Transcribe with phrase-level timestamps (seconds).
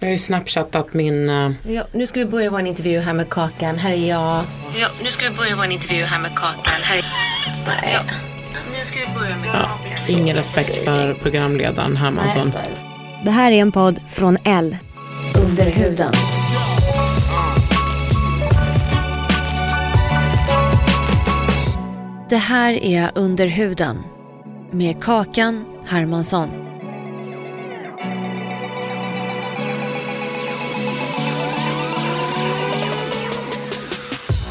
[0.00, 1.28] Jag har ju snapchattat min...
[1.30, 3.78] eh, Ja, nu ska vi börja vår intervju här med Kakan.
[3.78, 4.44] Här är jag.
[4.76, 6.80] Ja, nu ska vi börja vår intervju här med Kakan.
[6.82, 7.02] Här är...
[7.66, 7.98] Nej.
[8.78, 9.68] Nu ska vi börja med ja,
[10.08, 12.52] ingen respekt för programledaren Hermansson.
[13.24, 14.76] Det här är en podd från L.
[15.44, 16.12] Under huden.
[22.28, 23.98] Det här är Under huden
[24.72, 26.63] med Kakan Hermansson.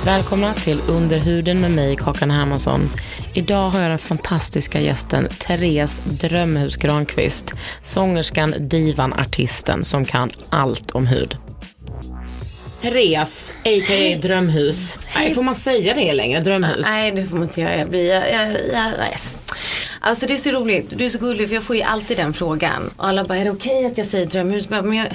[0.05, 2.89] Välkomna till Underhuden med mig, Kakan Hermansson.
[3.33, 7.51] Idag har jag den fantastiska gästen Therese Drömhus Granqvist.
[7.83, 11.37] Sångerskan, divan, artisten som kan allt om hud.
[12.81, 14.17] Therese, a.k.a.
[14.21, 14.99] Drömhus.
[15.15, 16.39] Nej, får man säga det längre?
[16.39, 16.85] Drömhus?
[16.85, 17.77] Nej, det får man inte göra.
[17.77, 19.37] Jag blir, jag, jag, jag, yes.
[20.05, 20.85] Alltså det är så roligt.
[20.89, 22.89] Du är så gullig för jag får ju alltid den frågan.
[22.97, 24.69] Och alla bara, är det okej att jag säger drömhus?
[24.69, 25.07] Men jag,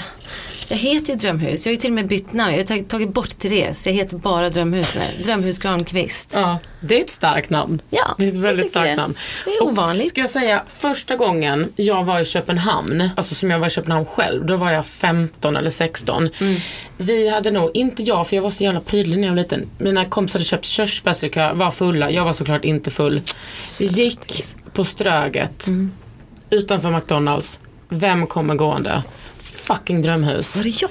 [0.68, 1.66] jag heter ju Drömhus.
[1.66, 2.52] Jag har ju till och med bytt namn.
[2.56, 3.86] Jag har tagit, bort Therese.
[3.86, 5.22] Jag heter bara Drömhus nu.
[5.24, 6.32] Drömhus Granqvist.
[6.34, 7.82] Ja, det är ett starkt namn.
[7.90, 8.96] Ja, det är ett väldigt starkt det.
[8.96, 9.14] namn.
[9.44, 10.08] Det är Och ovanligt.
[10.08, 14.06] Ska jag säga, första gången jag var i Köpenhamn, alltså som jag var i Köpenhamn
[14.06, 16.28] själv, då var jag 15 eller 16.
[16.40, 16.56] Mm.
[16.96, 19.70] Vi hade nog, inte jag för jag var så jävla prydlig när jag var liten,
[19.78, 23.20] mina kompisar hade köpt körsbärslikör, var fulla, jag var såklart inte full.
[23.80, 24.44] Gick
[24.78, 25.92] på Ströget Mm.
[26.50, 27.58] utanför McDonalds.
[27.88, 29.02] Vem kommer gående?
[29.42, 30.56] Fucking drömhus.
[30.56, 30.90] Var det jag?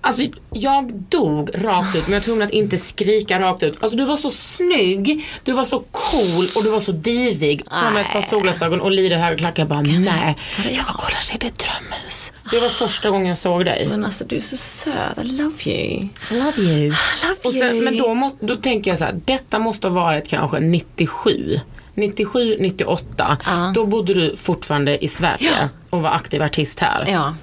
[0.00, 0.22] Alltså
[0.52, 3.76] jag dog rakt ut men jag tvungen att inte skrika rakt ut.
[3.80, 7.64] Alltså du var så snygg, du var så cool och du var så divig.
[7.66, 9.62] Kom med ett par solglasögon och lite höga klackar.
[9.62, 10.36] Jag bara nej.
[10.70, 12.32] Jag bara kolla se det är ett drömhus.
[12.50, 13.86] Det var första gången jag såg dig.
[13.88, 15.18] Men alltså du är så söt.
[15.18, 16.08] I love you.
[16.30, 16.86] I love you.
[16.86, 16.86] I
[17.28, 20.28] love Och sen, men då, måste, då tänker jag så här, detta måste ha varit
[20.28, 21.60] kanske 97.
[21.94, 23.38] 97, 98.
[23.74, 25.68] Då bodde du fortfarande i Sverige Ja.
[25.90, 27.06] och var aktiv artist här.
[27.08, 27.34] Ja.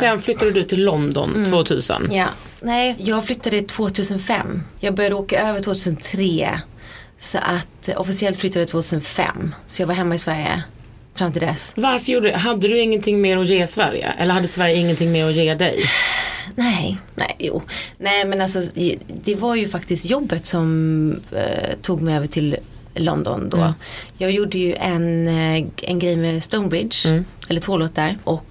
[0.00, 2.08] Sen flyttade du till London 2000.
[2.10, 2.26] Ja.
[2.60, 4.62] Nej, jag flyttade 2005.
[4.80, 6.60] Jag började åka över 2003.
[7.18, 9.54] Så att eh, officiellt flyttade jag 2005.
[9.66, 10.62] Så jag var hemma i Sverige
[11.14, 11.72] fram till dess.
[11.76, 14.12] Varför gjorde du Hade du ingenting mer att ge Sverige?
[14.18, 15.84] Eller hade Sverige ingenting mer att ge dig?
[16.54, 17.62] Nej, nej, jo.
[17.98, 18.60] Nej, men alltså
[19.22, 22.56] det var ju faktiskt jobbet som eh, tog mig över till
[22.94, 23.74] London då.
[24.18, 28.18] Jag gjorde ju en, eh, en grej med Stonebridge, eller två låtar.
[28.24, 28.44] Och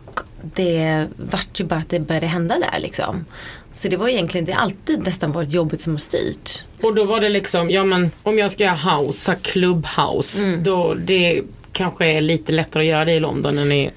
[0.56, 3.26] det vart ju bara att det började hända där liksom.
[3.74, 6.64] Så det var egentligen, det har alltid nästan varit jobbet som har styrt.
[6.82, 10.56] Och då var det liksom, ja men om jag ska göra house, så här clubhouse,
[10.56, 11.42] då det
[11.72, 13.90] kanske är lite lättare att göra det i London än i,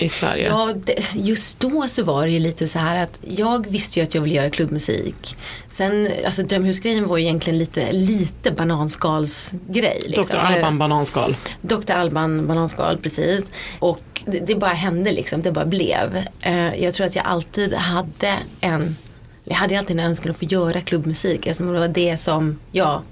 [0.00, 0.48] i Sverige.
[0.48, 0.74] Ja,
[1.14, 4.22] just då så var det ju lite så här att jag visste ju att jag
[4.22, 5.36] ville göra klubbmusik.
[5.70, 10.02] Sen, alltså drömhusgrejen var ju egentligen lite, lite bananskalsgrej.
[10.06, 10.36] Liksom.
[10.36, 10.36] Dr.
[10.36, 11.36] Alban bananskal.
[11.60, 11.92] Dr.
[11.92, 13.44] Alban bananskal, precis.
[13.78, 16.24] Och det, det bara hände liksom, det bara blev.
[16.40, 18.96] Eh, jag tror att jag alltid hade en,
[19.44, 23.02] jag hade alltid en önskan att få göra klubbmusik eftersom det var det som jag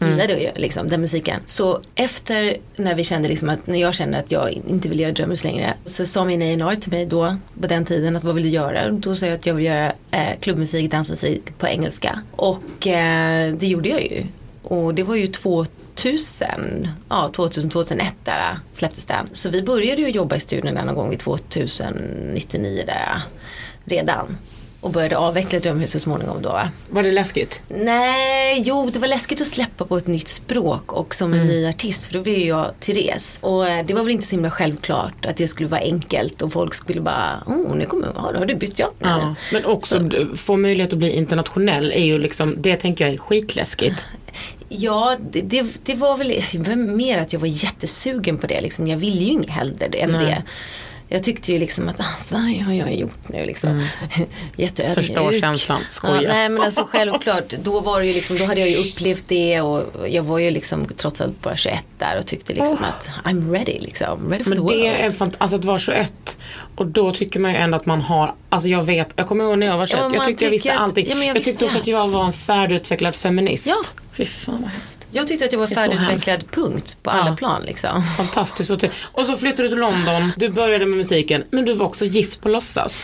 [0.00, 0.44] gillade mm.
[0.44, 1.40] ju liksom, den musiken.
[1.46, 5.12] Så efter när vi kände liksom att, när jag kände att jag inte ville göra
[5.12, 8.44] Drömmers längre så sa min A&ampp.R till mig då på den tiden att vad vill
[8.44, 8.90] du göra?
[8.90, 12.22] Då sa jag att jag vill göra eh, klubbmusik, dansmusik på engelska.
[12.36, 14.24] Och eh, det gjorde jag ju.
[14.62, 19.28] Och det var ju 2000, ja 2000, 2001 där eh, släpptes den.
[19.32, 23.20] Så vi började ju jobba i studion där någon gång i 2099 där eh,
[23.84, 24.36] redan.
[24.84, 26.60] Och började avveckla Drömhus så småningom då.
[26.90, 27.60] Var det läskigt?
[27.68, 31.66] Nej, jo det var läskigt att släppa på ett nytt språk och som en ny
[31.66, 33.38] artist för då blev ju jag Therese.
[33.40, 36.52] Och eh, det var väl inte så himla självklart att det skulle vara enkelt och
[36.52, 39.08] folk skulle bara, oh nu kommer, ja, då har du bytt jobb nu.
[39.08, 39.34] Ja.
[39.52, 43.18] Men också d- få möjlighet att bli internationell är ju liksom, det tänker jag är
[43.18, 44.06] skitläskigt.
[44.68, 48.60] Ja, det, det, det var väl mer att jag var jättesugen på det.
[48.60, 48.86] Liksom.
[48.88, 50.26] Jag ville ju inget hellre det än Nej.
[50.26, 50.42] det.
[51.14, 53.70] Jag tyckte ju liksom att ah, Sverige har jag gjort nu liksom.
[53.70, 53.84] Mm.
[54.56, 54.98] Jätteödmjuk.
[54.98, 56.22] Förstår känslan, skoja.
[56.22, 59.24] Ja, nej men alltså självklart, då var det ju liksom, då hade jag ju upplevt
[59.28, 62.88] det och jag var ju liksom trots allt bara 21 där och tyckte liksom oh.
[62.88, 64.30] att I'm ready liksom.
[64.30, 64.80] Ready for men the world.
[64.80, 66.38] det är fant- alltså att vara 21
[66.76, 69.58] och då tycker man ju ändå att man har, alltså jag vet, jag kommer ihåg
[69.58, 71.06] när jag var 21, ja, jag tyckte jag visste att, allting.
[71.08, 73.66] Ja, jag, jag tyckte också att jag var en färdigutvecklad feminist.
[73.66, 74.02] Ja.
[74.16, 75.06] Fy fan vad hemskt.
[75.10, 78.02] Jag tyckte att jag var färdigutvecklad punkt på alla plan liksom.
[78.02, 78.70] Fantastiskt.
[79.02, 82.40] Och så flyttade du till London, du började med musiken, men du var också gift
[82.40, 83.02] på låtsas.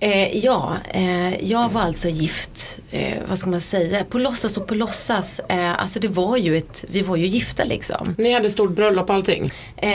[0.00, 4.66] Eh, ja, eh, jag var alltså gift, eh, vad ska man säga, på låtsas och
[4.66, 5.40] på låtsas.
[5.48, 8.14] Eh, alltså det var ju ett, vi var ju gifta liksom.
[8.18, 9.52] Ni hade stort bröllop och allting?
[9.76, 9.90] Eh,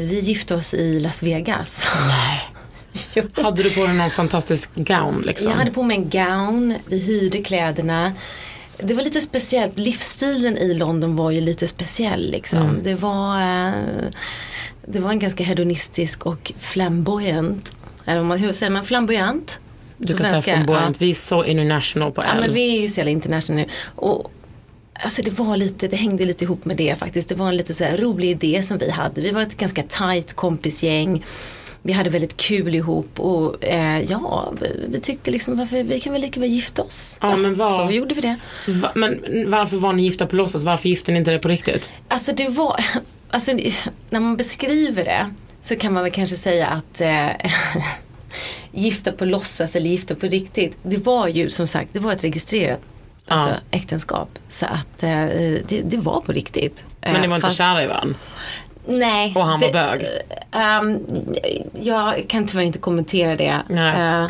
[0.00, 1.86] vi gifte oss i Las Vegas.
[2.08, 2.50] Nej.
[3.42, 5.50] hade du på dig någon fantastisk gown liksom?
[5.50, 8.12] Jag hade på mig en gown, vi hyrde kläderna.
[8.82, 12.62] Det var lite speciellt, livsstilen i London var ju lite speciell liksom.
[12.62, 12.82] Mm.
[12.82, 13.72] Det var eh,
[14.86, 17.72] det var en ganska hedonistisk och flamboyant
[18.04, 19.58] eller hur säger man, flamboyant?
[19.96, 20.98] Du kan säga flamboyant, ja.
[20.98, 22.28] vi är så international på L.
[22.34, 23.66] Ja men vi är ju så jävla international nu.
[23.94, 24.32] Och,
[25.00, 27.28] Alltså det var lite, det hängde lite ihop med det faktiskt.
[27.28, 29.20] Det var en lite så rolig idé som vi hade.
[29.20, 31.24] Vi var ett ganska tajt kompisgäng.
[31.82, 34.52] Vi hade väldigt kul ihop och eh, ja,
[34.88, 37.18] vi tyckte liksom varför, vi kan väl lika väl gifta oss.
[37.20, 38.36] Ja, men var, så gjorde vi det.
[38.66, 39.20] Va, men
[39.50, 40.62] varför var ni gifta på låtsas?
[40.62, 41.90] Varför gifte ni inte det på riktigt?
[42.08, 42.76] Alltså det var,
[43.30, 43.52] alltså
[44.10, 45.30] när man beskriver det
[45.62, 47.28] så kan man väl kanske säga att eh,
[48.72, 50.76] gifta på låtsas eller gifta på riktigt.
[50.82, 52.80] Det var ju som sagt, det var ett registrerat
[53.28, 54.38] alltså, äktenskap.
[54.48, 55.24] Så att eh,
[55.68, 56.86] det, det, var på riktigt.
[57.00, 58.16] Men ni var inte Fast, kära i varandra?
[58.88, 59.32] Nej.
[59.36, 60.06] Och han var bög?
[60.82, 61.06] Um,
[61.82, 63.62] jag kan tyvärr inte kommentera det.
[63.70, 64.28] Uh,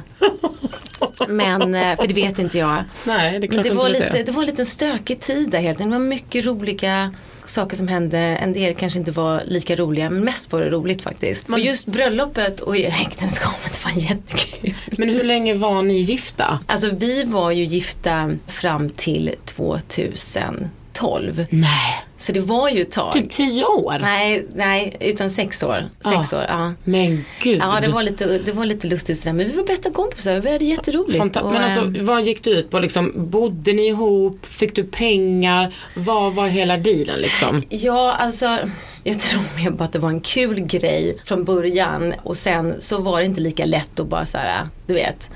[1.28, 1.60] men,
[1.96, 2.84] för det vet inte jag.
[3.04, 4.22] Nej, det är klart det var, lite, det.
[4.22, 5.78] det var lite en stökig tid där helt.
[5.78, 7.10] Det var mycket roliga
[7.44, 8.18] saker som hände.
[8.18, 11.48] En del kanske inte var lika roliga men mest var det roligt faktiskt.
[11.48, 14.74] Men just bröllopet och äktenskapet var jättekul.
[14.98, 16.58] Men hur länge var ni gifta?
[16.66, 21.46] Alltså vi var ju gifta fram till 2000 12.
[21.50, 22.04] Nej.
[22.16, 23.12] Så det var ju ett tag.
[23.12, 23.98] Typ 10 år?
[24.00, 25.84] Nej, nej utan 6 år.
[26.00, 26.72] Sex ah, år ja.
[26.84, 27.60] Men gud.
[27.62, 29.32] Ja, det var lite, det var lite lustigt sådär.
[29.32, 31.18] Men vi var bästa kompisar, vi hade jätteroligt.
[31.18, 31.80] Fanta och, men alltså.
[31.80, 32.78] Ehm, vad gick du ut på?
[32.78, 34.46] Liksom, bodde ni ihop?
[34.46, 35.74] Fick du pengar?
[35.94, 37.62] Vad var hela dealen liksom?
[37.68, 38.58] Ja, alltså
[39.04, 43.00] jag tror mer på att det var en kul grej från början och sen så
[43.00, 45.30] var det inte lika lätt att bara så här, du vet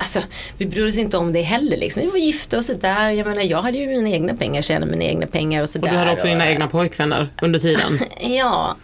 [0.00, 0.20] Alltså,
[0.58, 1.76] vi brydde oss inte om det heller.
[1.76, 2.02] Liksom.
[2.02, 3.10] Vi var gifta och sådär.
[3.10, 5.88] Jag menar, jag hade ju mina egna pengar, tjänade mina egna pengar och sådär.
[5.88, 6.30] Och du hade också och...
[6.30, 7.98] dina egna pojkvänner under tiden.
[8.20, 8.76] ja.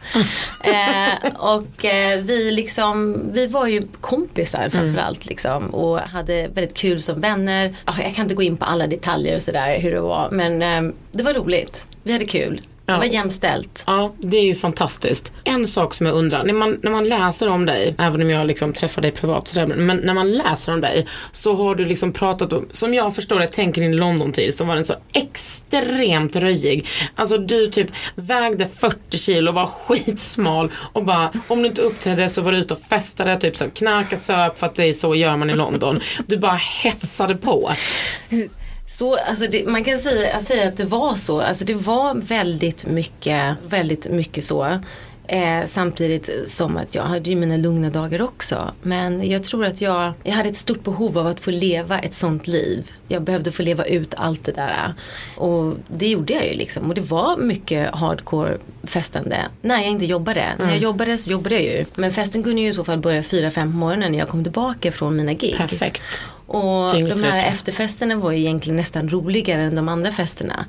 [0.65, 5.29] eh, och eh, vi liksom, vi var ju kompisar framförallt mm.
[5.29, 5.75] liksom.
[5.75, 7.75] Och hade väldigt kul som vänner.
[7.87, 10.31] Oh, jag kan inte gå in på alla detaljer och sådär hur det var.
[10.31, 11.87] Men eh, det var roligt.
[12.03, 12.61] Vi hade kul.
[12.87, 13.85] Det var jämställt.
[13.87, 15.33] Ja, det är ju fantastiskt.
[15.45, 18.47] En sak som jag undrar, när man, när man läser om dig, även om jag
[18.47, 22.53] liksom träffar dig privat, men när man läser om dig så har du liksom pratat
[22.53, 26.87] om, som jag förstår det, tänker din London-tid, så var den så extremt röjig.
[27.15, 32.43] Alltså du typ vägde 40 kilo, var skitsmal och bara, om du inte uppträdde så
[32.43, 35.37] var du ute och festade, typ så knarka, söp, för att det är så gör
[35.37, 36.01] man i London.
[36.27, 37.71] Du bara hetsade på.
[38.87, 41.41] Så, alltså det, man kan säga, säga att det var så.
[41.41, 44.79] Alltså det var väldigt mycket, väldigt mycket så.
[45.27, 48.73] Eh, samtidigt som att jag hade ju mina lugna dagar också.
[48.83, 52.15] Men jag tror att jag, jag hade ett stort behov av att få leva ett
[52.15, 52.91] sånt liv.
[53.09, 54.95] Jag behövde få leva ut allt det där.
[55.37, 56.89] Och det gjorde jag ju liksom.
[56.89, 60.41] Och det var mycket hardcore festande när jag inte jobbade.
[60.41, 60.59] Mm.
[60.59, 60.83] När jag mm.
[60.83, 61.85] jobbade så jobbade jag ju.
[61.95, 64.43] Men festen kunde ju i så fall börja fyra fem på morgonen när jag kom
[64.43, 65.57] tillbaka från mina gig.
[65.57, 66.03] Perfekt.
[66.47, 70.67] Och de här efterfesterna var ju egentligen nästan roligare än de andra festerna.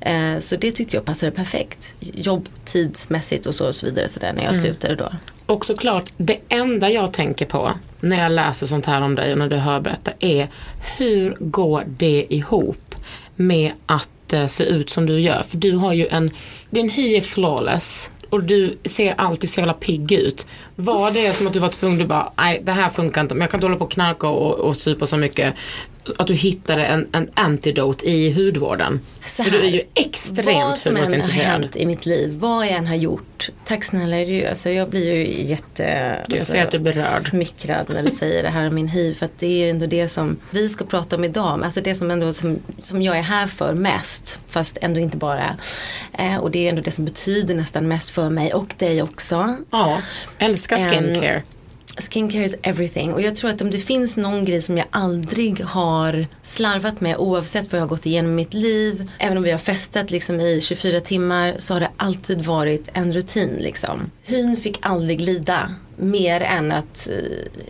[0.00, 1.94] Eh, så det tyckte jag passade perfekt.
[2.00, 4.64] Jobb tidsmässigt och så, och så vidare så där, när jag mm.
[4.64, 5.08] slutade då.
[5.46, 9.38] Och såklart, det enda jag tänker på när jag läser sånt här om dig och
[9.38, 10.48] när du hör berätta är
[10.96, 12.94] hur går det ihop
[13.36, 15.42] med att eh, se ut som du gör?
[15.48, 16.30] För du har ju en,
[16.70, 20.46] din hy är flawless och du ser alltid så jävla pigg ut.
[20.76, 23.40] Var det som att du var tvungen, du bara, nej det här funkar inte, men
[23.40, 25.54] jag kan inte hålla på och knarka och, och supa så mycket
[26.18, 29.00] att du hittade en, en antidote i hudvården.
[29.24, 32.38] Så här, För du är ju extremt Vad som än har hänt i mitt liv,
[32.38, 33.50] vad jag än har gjort.
[33.64, 35.82] Tack snälla, är alltså, jag blir ju jätte
[36.28, 37.30] jag alltså, att du är berörd.
[37.30, 39.14] smickrad när du säger det här om min hy.
[39.14, 41.60] För att det är ju ändå det som vi ska prata om idag.
[41.64, 44.38] Alltså det som, ändå, som, som jag är här för mest.
[44.48, 45.56] Fast ändå inte bara.
[46.18, 49.56] Eh, och det är ändå det som betyder nästan mest för mig och dig också.
[49.70, 50.02] Ja,
[50.38, 51.36] älskar skincare.
[51.36, 51.61] Um,
[51.96, 55.60] Skincare is everything och jag tror att om det finns någon grej som jag aldrig
[55.64, 59.10] har slarvat med oavsett vad jag har gått igenom i mitt liv.
[59.18, 63.12] Även om vi har festat liksom i 24 timmar så har det alltid varit en
[63.12, 64.10] rutin liksom.
[64.22, 67.16] Hyn fick aldrig lida mer än att, eh,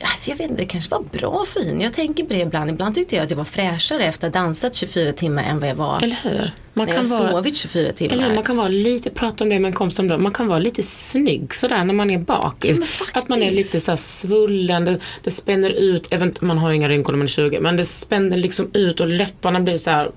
[0.01, 1.81] alltså jag vet inte, det kanske var bra för hyn.
[1.81, 2.71] Jag tänker på det ibland.
[2.71, 5.69] Ibland tyckte jag att jag var fräschare efter att ha dansat 24 timmar än vad
[5.69, 6.51] jag var Eller hur?
[6.75, 8.15] Man när jag sovit 24 timmar.
[8.15, 8.35] Eller hur?
[8.35, 10.59] man kan vara lite, prata om det med en kompis om det, man kan vara
[10.59, 12.79] lite snygg sådär när man är bakis.
[12.81, 16.73] Ja, att man är lite så här svullen, det, det spänner ut, även, man har
[16.73, 19.91] inga rynkor när man är 20, men det spänner liksom ut och läpparna blir så
[19.91, 20.11] här.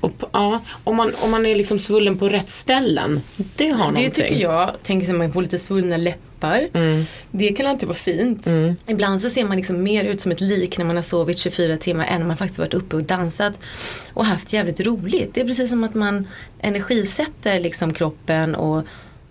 [0.00, 3.20] Och, ja, om, man, om man är liksom svullen på rätt ställen,
[3.56, 4.10] det har Det någonting.
[4.10, 6.31] tycker jag, tänker att man får lite svullna läppar.
[7.30, 8.46] Det kan alltid vara fint.
[8.86, 11.76] Ibland så ser man liksom mer ut som ett lik när man har sovit 24
[11.76, 13.58] timmar än när man faktiskt varit uppe och dansat
[14.12, 15.34] och haft jävligt roligt.
[15.34, 16.28] Det är precis som att man
[16.60, 18.84] energisätter liksom kroppen och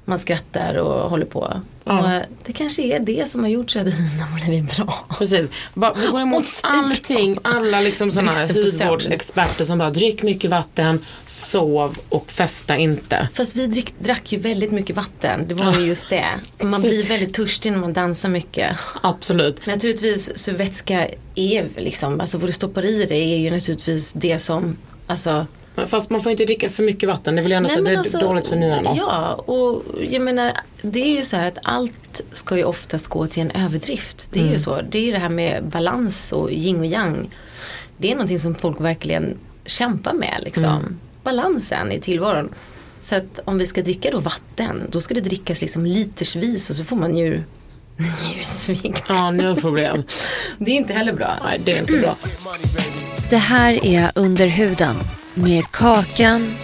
[0.06, 1.62] man skrattar och håller på.
[1.84, 2.04] Och
[2.46, 5.06] det kanske är det som har gjort så att hyn har blivit bra.
[5.18, 5.50] Precis.
[5.74, 7.38] Bara, vi går emot allting.
[7.44, 13.28] Alla liksom såna här hudvårdsexperter som bara drick mycket vatten, sov och festa inte.
[13.34, 15.48] Fast vi drick, drack ju väldigt mycket vatten.
[15.48, 16.26] Det var ju just det.
[16.62, 18.78] Man blir väldigt törstig när man dansar mycket.
[19.02, 19.66] Absolut.
[19.66, 24.40] Naturligtvis så vätska är liksom, alltså vad du stoppar i dig är ju naturligtvis det
[24.40, 25.46] som, alltså
[25.88, 27.36] Fast man får inte dricka för mycket vatten.
[27.36, 27.82] Det vill jag ändå säga.
[27.82, 28.94] Det är alltså, dåligt för njurarna.
[28.98, 33.28] Ja, och jag menar det är ju så här att allt ska ju oftast gå
[33.28, 34.30] till en överdrift.
[34.32, 34.54] Det är Mm.
[34.54, 34.82] ju så.
[34.82, 37.30] Det är ju det här med balans och yin och yang.
[37.98, 40.64] Det är någonting som folk verkligen kämpar med liksom.
[40.64, 41.00] Mm.
[41.24, 42.50] Balansen i tillvaron.
[43.00, 46.76] Så att om vi ska dricka då vatten, då ska det drickas liksom litersvis och
[46.76, 47.44] så får man njur,
[48.36, 49.04] njursvikt.
[49.10, 50.04] Ja, njurproblem.
[50.58, 51.38] Det är inte heller bra.
[51.44, 52.16] Nej, det är inte bra.
[53.30, 54.96] Det här är Under huden
[55.34, 56.56] med Kakan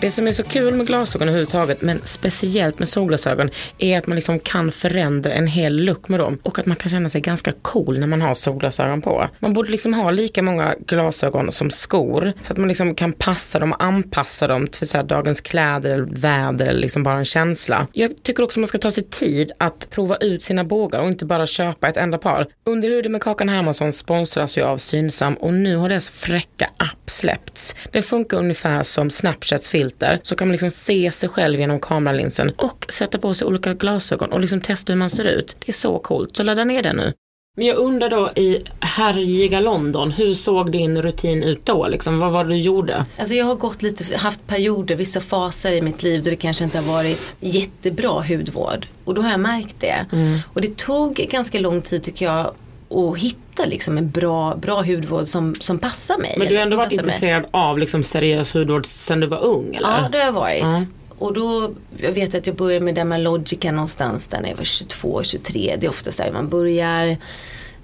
[0.00, 4.16] Det som är så kul med glasögon överhuvudtaget, men speciellt med solglasögon, är att man
[4.16, 6.38] liksom kan förändra en hel look med dem.
[6.42, 9.28] Och att man kan känna sig ganska cool när man har solglasögon på.
[9.38, 12.32] Man borde liksom ha lika många glasögon som skor.
[12.42, 16.06] Så att man liksom kan passa dem och anpassa dem till så här dagens kläder,
[16.10, 17.86] väder eller liksom bara en känsla.
[17.92, 21.24] Jag tycker också man ska ta sig tid att prova ut sina bågar och inte
[21.24, 22.46] bara köpa ett enda par.
[22.64, 27.10] Under huden med Kakan Hermansson sponsras ju av Synsam och nu har dess fräcka app
[27.10, 27.76] släppts.
[27.92, 30.20] Den funkar ungefär som Snapchats filter.
[30.22, 34.32] Så kan man liksom se sig själv genom kameralinsen och sätta på sig olika glasögon
[34.32, 35.56] och liksom testa hur man ser ut.
[35.58, 37.12] Det är så coolt, så ladda ner den nu.
[37.56, 41.86] Men jag undrar då i härjiga London, hur såg din rutin ut då?
[41.86, 43.04] Liksom, vad var det du gjorde?
[43.18, 46.64] Alltså jag har gått lite, haft perioder, vissa faser i mitt liv då det kanske
[46.64, 48.86] inte har varit jättebra hudvård.
[49.04, 50.06] Och då har jag märkt det.
[50.12, 50.38] Mm.
[50.54, 52.54] Och det tog ganska lång tid tycker jag
[52.90, 56.34] att hitta liksom en bra, bra hudvård som, som passar mig.
[56.38, 57.06] Men du har ändå varit passar mig.
[57.06, 59.88] intresserad av liksom seriös hudvård sedan du var ung eller?
[59.88, 60.62] Ja, det har jag varit.
[60.62, 60.84] Ja.
[61.18, 65.22] Och då, jag vet att jag började med Dermalogica någonstans där när jag var 22,
[65.22, 65.76] 23.
[65.80, 67.06] Det är oftast där man börjar.
[67.06, 67.18] I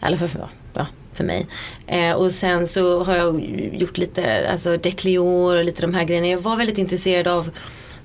[0.00, 1.46] alla fall för, ja, för mig.
[1.86, 6.26] Eh, och sen så har jag gjort lite, alltså Declior och lite de här grejerna.
[6.26, 7.50] Jag var väldigt intresserad av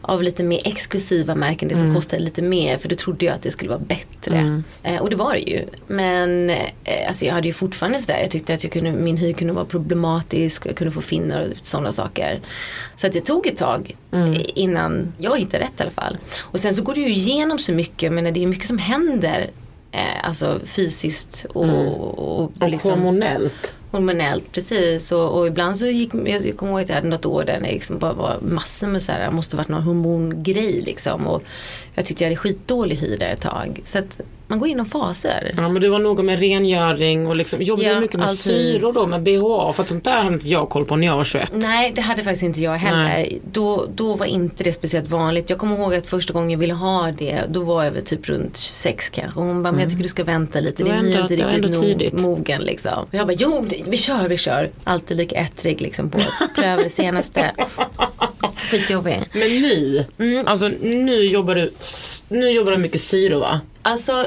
[0.10, 1.96] av lite mer exklusiva märken, det som Mm.
[1.96, 4.62] kostade lite mer för då trodde jag att det skulle vara bättre.
[4.84, 5.66] Eh, och det var det ju.
[5.88, 6.58] Men eh,
[7.08, 9.66] alltså jag hade ju fortfarande sådär, jag tyckte att jag kunde, min hy kunde vara
[9.66, 12.40] problematisk och jag kunde få finnar och sådana saker.
[12.96, 14.42] Så att det tog ett tag Mm.
[14.56, 16.18] innan jag hittade rätt i alla fall.
[16.40, 19.50] Och sen så går det ju igenom så mycket, men det är mycket som händer
[19.92, 22.62] eh, alltså fysiskt och, och, Mm.
[22.62, 24.52] Och liksom, hormonellt hormonellt.
[24.52, 27.60] Precis och, och ibland så gick, jag, kommer ihåg att jag hade något år där
[27.60, 31.28] det liksom bara var massor med så här, det måste varit någon hormongrej liksom.
[31.28, 31.44] Och
[31.94, 33.82] jag tyckte jag hade skitdålig hy där ett tag.
[33.86, 35.54] Så att man går igenom faser.
[35.58, 38.44] Ja men du var noga med rengöring och liksom, jobbade Ja, mycket med alltid.
[38.44, 39.74] syror då med BHA?
[39.74, 41.52] För att sånt där hade inte jag koll på när jag var 21.
[41.54, 43.04] Nej, det hade faktiskt inte jag heller.
[43.04, 43.42] Nej.
[43.52, 45.50] Då, då var inte det speciellt vanligt.
[45.50, 48.30] Jag kommer ihåg att första gången jag ville ha det, då var jag väl typ
[48.30, 49.40] runt 26 kanske.
[49.40, 51.36] Och hon bara, men jag tycker du ska vänta lite, Det det är ändå- inte
[51.36, 52.14] det riktigt ändå tidigt.
[52.14, 52.94] nog, mogen liksom.
[53.04, 54.70] Och jag bara, jo det- vi kör, vi kör.
[54.84, 57.52] Alltid lika ettrig liksom på att pröva det senaste.
[58.72, 59.20] Skitjobbig.
[59.34, 60.48] Men nu, Mm.
[60.48, 61.72] alltså nu jobbar du,
[62.30, 63.60] nu jobbar du mycket syror va?
[63.82, 64.26] Alltså,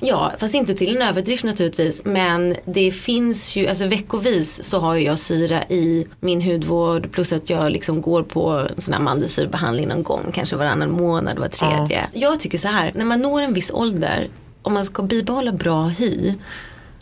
[0.00, 2.04] ja, fast inte till en överdrift naturligtvis.
[2.04, 7.12] Men det finns ju, alltså veckovis så har jag syra i min hudvård.
[7.12, 10.30] Plus att jag liksom går på en sån här mandelsyrebehandling någon gång.
[10.34, 12.06] Kanske varannan månad, var tredje.
[12.12, 14.28] Jag tycker så här, när man når en viss ålder.
[14.62, 16.34] Om man ska bibehålla bra hy.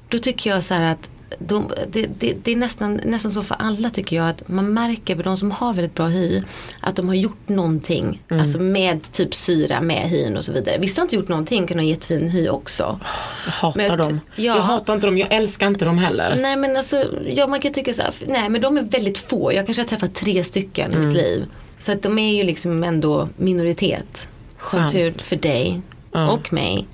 [0.08, 3.56] Då tycker jag så här att de, det, det, det är nästan, nästan så för
[3.58, 6.42] alla tycker jag att man märker på de som har väldigt bra hy
[6.80, 8.22] att de har gjort någonting.
[8.28, 10.78] Alltså med typ syra med hyn och så vidare.
[10.78, 13.00] Vissa har inte gjort någonting kan ha jättefin hy också.
[13.44, 14.20] Jag hatar jag- dem.
[14.36, 14.42] ja.
[14.56, 16.36] Jag hatar inte dem, jag älskar inte dem heller.
[16.42, 19.52] Nej men alltså, ja man kan tycka så här, nej men de är väldigt få.
[19.52, 21.44] Jag kanske har träffat tre stycken i mitt liv.
[21.78, 24.28] Så att de är ju liksom ändå minoritet.
[24.62, 24.92] Som Skönt.
[24.92, 25.80] tur för dig
[26.14, 26.86] och mig.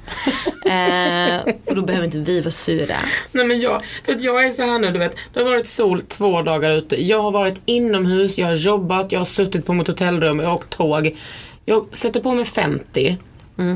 [0.66, 2.96] eh, och då behöver inte vi vara sura.
[3.32, 5.66] Nej men jag, för att jag är så här nu du vet, det har varit
[5.66, 7.04] sol två dagar ute.
[7.04, 10.54] Jag har varit inomhus, jag har jobbat, jag har suttit på mitt hotellrum, jag har
[10.54, 11.16] åkt tåg.
[11.64, 13.16] Jag sätter på mig 50,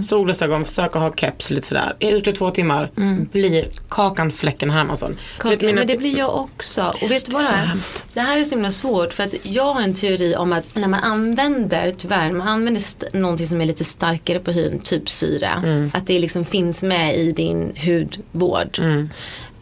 [0.02, 1.96] solglasögon, försöker ha keps lite sådär.
[2.00, 2.90] Är ute två timmar,
[3.32, 5.10] blir Kakan Fläcken Hermansson.
[5.10, 6.82] Du vet, Kaka, mina- Men det blir jag också.
[7.02, 7.66] Och vet du vad det är?
[7.66, 8.04] hemskt.
[8.14, 10.88] Det här är så himla svårt för att jag har en teori om att när
[10.88, 15.50] man använder, tyvärr, man använder st- någonting som är lite starkare på hyn, typ syra.
[15.64, 15.90] Mm.
[15.94, 19.08] Att det liksom finns med i din hudvård, Mm.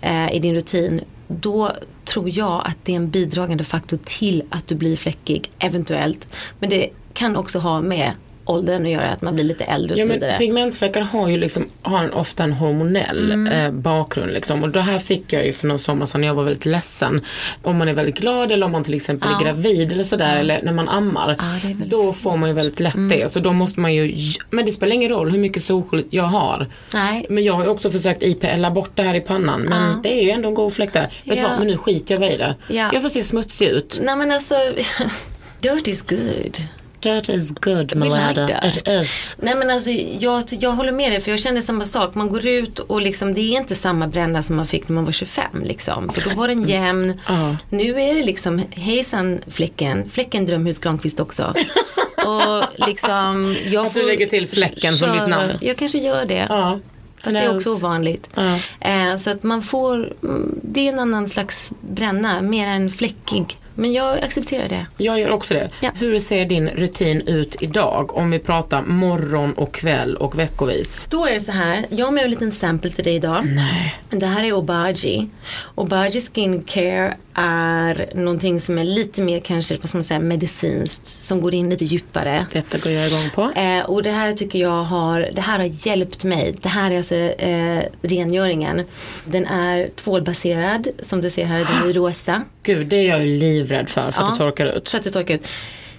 [0.01, 1.01] eh, i din rutin.
[1.29, 1.73] Då
[2.05, 6.29] tror jag att det är en bidragande faktor till att du blir fläckig, eventuellt.
[6.59, 8.11] Men det kan också ha med
[8.45, 10.39] åldern att göra, att man blir lite äldre och Ja, så vidare.
[10.39, 13.47] pigmentfläckar har ju liksom, har en, ofta en hormonell Mm.
[13.53, 14.33] eh, bakgrund.
[14.33, 14.63] Liksom.
[14.63, 17.21] Och det här fick jag ju för någon sommar sedan när jag var väldigt ledsen.
[17.63, 20.63] Om man är väldigt glad eller om man till exempel är gravid eller sådär eller
[20.63, 21.37] när man ammar.
[21.39, 23.09] Ja, då får man ju väldigt lätt Mm.
[23.09, 23.33] det.
[23.33, 24.15] Så då måste man ju,
[24.51, 26.67] men det spelar ingen roll hur mycket solskydd jag har.
[26.95, 27.27] Nej.
[27.29, 29.61] Men jag har ju också försökt IPLa bort det här i pannan.
[29.63, 30.01] Men Ja.
[30.03, 31.13] det är ju ändå en god fläck där.
[31.25, 31.49] Vet Ja.
[31.49, 32.55] vad, men nu skiter jag i det.
[32.69, 32.91] Ja.
[32.93, 33.99] Jag får se smutsig ut.
[34.03, 34.55] Nej men alltså,
[35.61, 36.57] dirt is good.
[37.03, 38.77] Dirt is good We like dirt.
[38.77, 39.37] It is.
[39.41, 42.15] Nej men alltså jag, jag håller med dig för jag känner samma sak.
[42.15, 45.05] Man går ut och liksom det är inte samma bränna som man fick när man
[45.05, 46.09] var 25 liksom.
[46.09, 47.21] För då var den jämn.
[47.29, 47.57] Ja.
[47.71, 51.55] Nu är det liksom hejsan fläcken, fläcken Drömhus Granqvist också.
[52.27, 55.53] och liksom jag Att du lägger till fläcken som ditt namn.
[55.61, 56.47] Jag kanske gör det.
[56.49, 56.79] Ja.
[57.23, 58.31] För det är också ovanligt.
[58.81, 63.59] Eh, så att man får, mm, det är en annan slags bränna, mer än fläckig.
[63.75, 64.87] Men jag accepterar det.
[64.97, 65.71] Jag gör också det.
[65.81, 65.91] Ja.
[65.95, 68.17] Hur ser din rutin ut idag?
[68.17, 71.07] Om vi pratar morgon och kväll och veckovis.
[71.11, 73.45] Då är det så här, jag har med en liten sample till dig idag.
[73.47, 73.95] Nej.
[74.11, 75.29] Det här är Obagi.
[75.75, 81.07] Obagi Skincare är någonting som är lite mer kanske, vad ska man säga, medicinskt.
[81.07, 82.47] Som går in lite djupare.
[82.53, 83.61] Detta går jag igång på.
[83.61, 86.55] Eh, och det här tycker jag har, det här har hjälpt mig.
[86.63, 88.83] Det här är alltså eh, rengöringen.
[89.25, 92.43] Den är tvålbaserad, som du ser här, den är rosa.
[92.63, 94.33] Gud, det är jag ju livrädd för, för att Ja.
[94.33, 94.89] det torkar ut.
[94.91, 95.47] För att det torkar ut.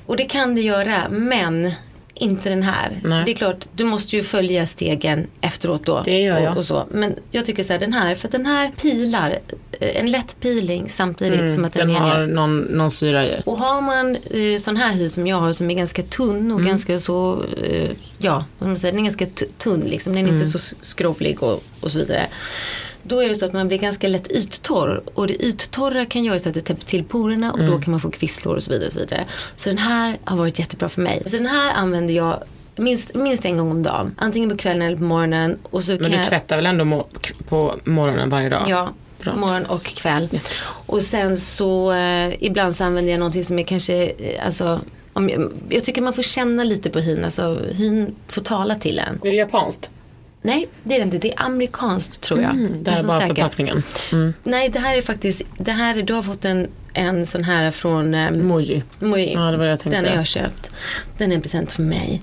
[0.06, 1.72] Och det kan det göra, men
[2.16, 3.00] inte den här.
[3.04, 3.26] Nej.
[3.26, 6.02] Det är klart, du måste ju följa stegen efteråt då.
[6.06, 6.52] Det gör jag.
[6.52, 6.88] Och, och så.
[6.92, 9.40] Men jag tycker så här, den här, för att den här pilar,
[9.80, 13.42] eh, en lätt peeling samtidigt som att den, Mm, Den har någon, någon syra i.
[13.46, 16.52] Och har man eh, sån här hud som jag har som är ganska tunn Mm.
[16.56, 19.26] och ganska så, eh, ja, säga, den är ganska
[19.58, 20.14] tunn liksom.
[20.14, 20.36] Den är Mm.
[20.42, 22.28] inte så skrovlig och, och så vidare.
[23.04, 26.40] Då är det så att man blir ganska lätt yttorr och det yttorra kan göra
[26.40, 27.72] så att det täpper till porerna och Mm.
[27.72, 28.88] då kan man få kvisslor och så vidare.
[28.88, 29.26] Och så, vidare.
[29.56, 31.24] så den här har varit jättebra för mig.
[31.26, 32.44] Så den här använder jag
[32.76, 34.16] minst, minst en gång om dagen.
[34.18, 35.58] Antingen på kvällen eller på morgonen.
[35.64, 38.64] Och så Men kan du jag, tvättar väl ändå k- på morgonen varje dag?
[38.68, 38.90] Ja,
[39.22, 39.36] Bra.
[39.36, 40.30] morgon och kväll.
[40.86, 44.80] Och sen så eh, ibland så använder jag någonting som är kanske, eh, alltså
[45.14, 49.00] om jag, jag tycker man får känna lite på hyn, alltså hyn får tala till
[49.00, 49.20] en.
[49.24, 49.90] Är det japanskt?
[50.46, 52.52] Nej, det är det inte, det är amerikanskt tror jag.
[52.52, 53.36] Mm, det här är bara säker.
[53.36, 53.84] förpackningen.
[54.12, 54.34] Mm.
[54.44, 57.72] Nej, det här är faktiskt, det här är, du har fått en, en sån här
[57.72, 58.84] från um, Moji.
[59.00, 59.34] Moi.
[59.34, 60.02] Ja, det var det jag tänkte.
[60.02, 60.72] Den har jag köpt.
[61.18, 62.22] Den är en present för mig.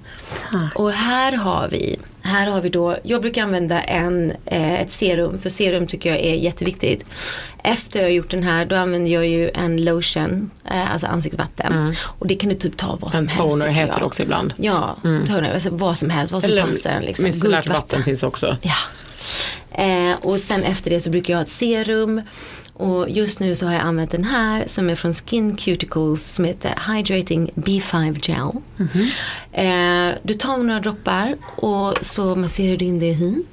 [0.50, 0.78] Tack.
[0.78, 5.38] Och här har vi, här har vi då, jag brukar använda en, eh, ett serum,
[5.38, 7.04] för serum tycker jag är jätteviktigt.
[7.64, 11.96] Efter jag har gjort den här, då använder jag ju en lotion, eh, alltså ansiktsvatten.
[12.18, 13.28] Och det kan du typ ta vad som Mm.
[13.32, 13.52] En helst.
[13.52, 14.54] toner tycker heter det också ibland.
[14.56, 16.90] Ja, toner, alltså vad som helst, vad som passar.
[16.90, 17.24] en, Liksom.
[17.26, 18.56] micellärt vatten finns också.
[18.62, 18.74] Ja.
[19.84, 22.22] Eh, och sen efter det så brukar jag ha ett serum.
[22.80, 26.44] Och just nu så har jag använt den här som är från Skin Cuticles som
[26.44, 28.62] heter Hydrating B5 Gel.
[29.52, 33.44] eh, du tar några droppar och så masserar du in det i hyn.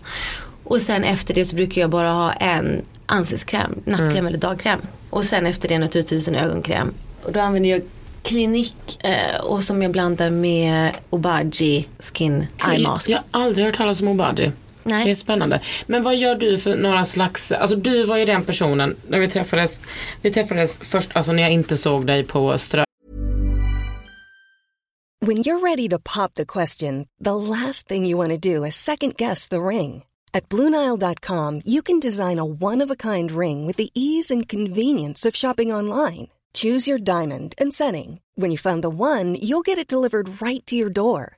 [0.63, 4.79] Och sen efter det så brukar jag bara ha en ansiktskräm, nattkräm eller dagkräm.
[5.09, 6.93] Och sen efter det naturligtvis en ögonkräm.
[7.23, 7.81] Och då använder jag
[8.23, 13.09] Clinique eh, och som jag blandar med Obagi Skin Eye Mask.
[13.09, 14.51] Jag har aldrig hört talas om Obagi.
[14.88, 15.04] Nej.
[15.06, 15.60] Det är spännande.
[15.88, 19.28] Men vad gör du för några slags, alltså du var ju den personen när vi
[19.28, 19.82] träffades,
[20.21, 22.84] vi träffades först, alltså när jag inte såg dig på Strö
[25.26, 28.76] When you're ready to pop the question, the last thing you want to do is
[28.76, 30.04] second guess the ring.
[30.34, 34.47] At Bluenile.com, you can design a one of a kind ring with the ease and
[34.47, 36.28] convenience of shopping online.
[36.54, 38.19] Choose your diamond and setting.
[38.36, 41.38] When you find the one, you'll get it delivered right to your door.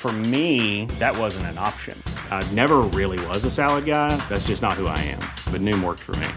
[0.00, 2.00] For me, that wasn't an option.
[2.30, 4.16] I never really was a salad guy.
[4.28, 5.18] That's just not who I am.
[5.52, 6.28] But Noom worked for me.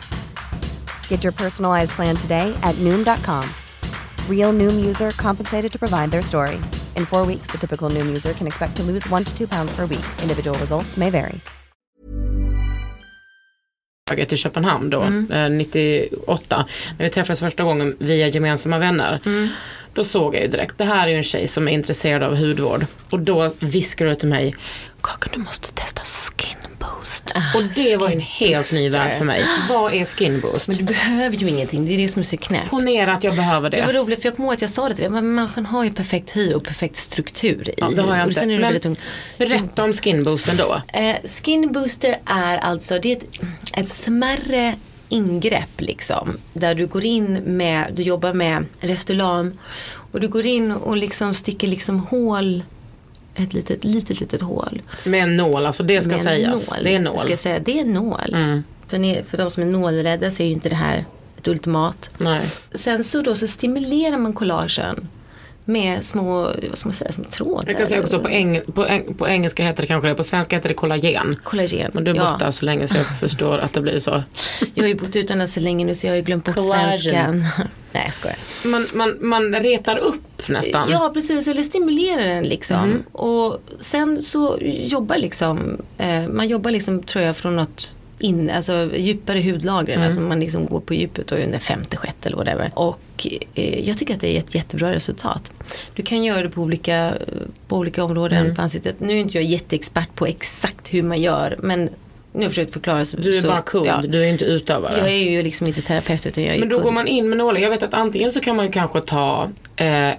[1.08, 3.44] Get your personalized plan today at Noom.com.
[4.28, 6.56] Real Noom user compensated to provide their story.
[6.98, 9.72] In four weeks, the typical Noom user can expect to lose one to two pounds
[9.76, 10.06] per week.
[10.24, 11.40] Individual results may vary.
[14.18, 15.32] i Köpenhamn då, Mm.
[15.32, 16.66] eh, 98.
[16.98, 19.20] När vi träffades första gången via gemensamma vänner.
[19.26, 19.48] Mm.
[19.94, 22.36] Då såg jag ju direkt, det här är ju en tjej som är intresserad av
[22.38, 22.86] hudvård.
[23.10, 24.56] Och då viskade du till mig,
[25.02, 27.32] Kakan du måste testa skin boost.
[27.56, 29.46] och det var en helt ny värld för mig.
[29.70, 30.68] Vad är skin boost?
[30.68, 32.70] Men du behöver ju ingenting, det är det som är så knäppt.
[32.70, 34.00] Ponera att jag behöver Det var det.
[34.00, 35.92] roligt för jag kommer ihåg att jag sa det till dig, men människan har ju
[35.92, 37.74] perfekt hy och perfekt struktur i.
[37.78, 38.40] Ja, det har jag inte.
[38.42, 38.96] är det Men tung.
[39.38, 40.82] berätta om skin boosten då.
[41.00, 43.28] Eh, skin booster är alltså det är ett,
[43.78, 44.76] ett smärre
[45.12, 46.38] ingrepp liksom.
[46.54, 49.52] Där du går in med, du jobbar med Restylane
[50.12, 52.64] och du går in och liksom sticker liksom hål
[53.36, 54.82] ett litet, litet, litet hål.
[55.04, 56.72] Med en nål, alltså det ska sägas.
[56.72, 56.84] nål.
[56.84, 57.20] Det är Jag nål.
[57.20, 58.34] Ska säga, det är nål.
[58.34, 58.64] Mm.
[58.88, 61.06] För, ni, för de som är nålrädda så är ju inte det här
[61.38, 62.10] ett ultimat.
[62.18, 62.42] Nej.
[62.74, 65.08] Sen så då så stimulerar man collagen
[65.72, 67.64] med små, vad ska man säga, små trådar.
[67.68, 70.24] Jag kan säga också på, eng, på, eng, på engelska heter det kanske det, på
[70.24, 71.40] svenska heter det kollagen.
[71.44, 71.92] Kollagen.
[71.94, 72.32] Men du är ja.
[72.32, 74.24] borta så länge så jag förstår att det blir så.
[74.74, 77.46] Jag har ju bott utomlands så länge nu så jag har ju glömt bort svenskan.
[77.92, 78.38] Nej jag skojar.
[78.66, 80.90] Man, man, man retar upp nästan.
[80.92, 82.78] Ja precis, eller stimulerar den liksom.
[82.78, 83.04] Mm.
[83.12, 88.90] Och sen så jobbar liksom, eh, man jobbar liksom tror jag från något in, alltså
[88.96, 90.06] djupare hudlagren, Mm.
[90.06, 92.72] alltså man liksom går på djupet och är under femte, sjätte eller whatever.
[92.76, 95.52] Och eh, jag tycker att det är ett jättebra resultat.
[95.96, 97.14] Du kan göra det på olika,
[97.68, 98.56] på olika områden Mm.
[98.56, 99.00] på ansiktet.
[99.00, 101.90] Nu är inte jag jätteexpert på exakt hur man gör, men nu
[102.34, 103.06] har jag försökt förklara.
[103.06, 104.04] Så, Du är så, bara kund, ja.
[104.08, 104.98] du är inte utövare.
[104.98, 106.84] Jag är ju liksom inte terapeut utan jag är Men då kund.
[106.84, 107.62] går man in med nålar.
[107.62, 110.10] Jag vet att antingen så kan man ju kanske ta eh,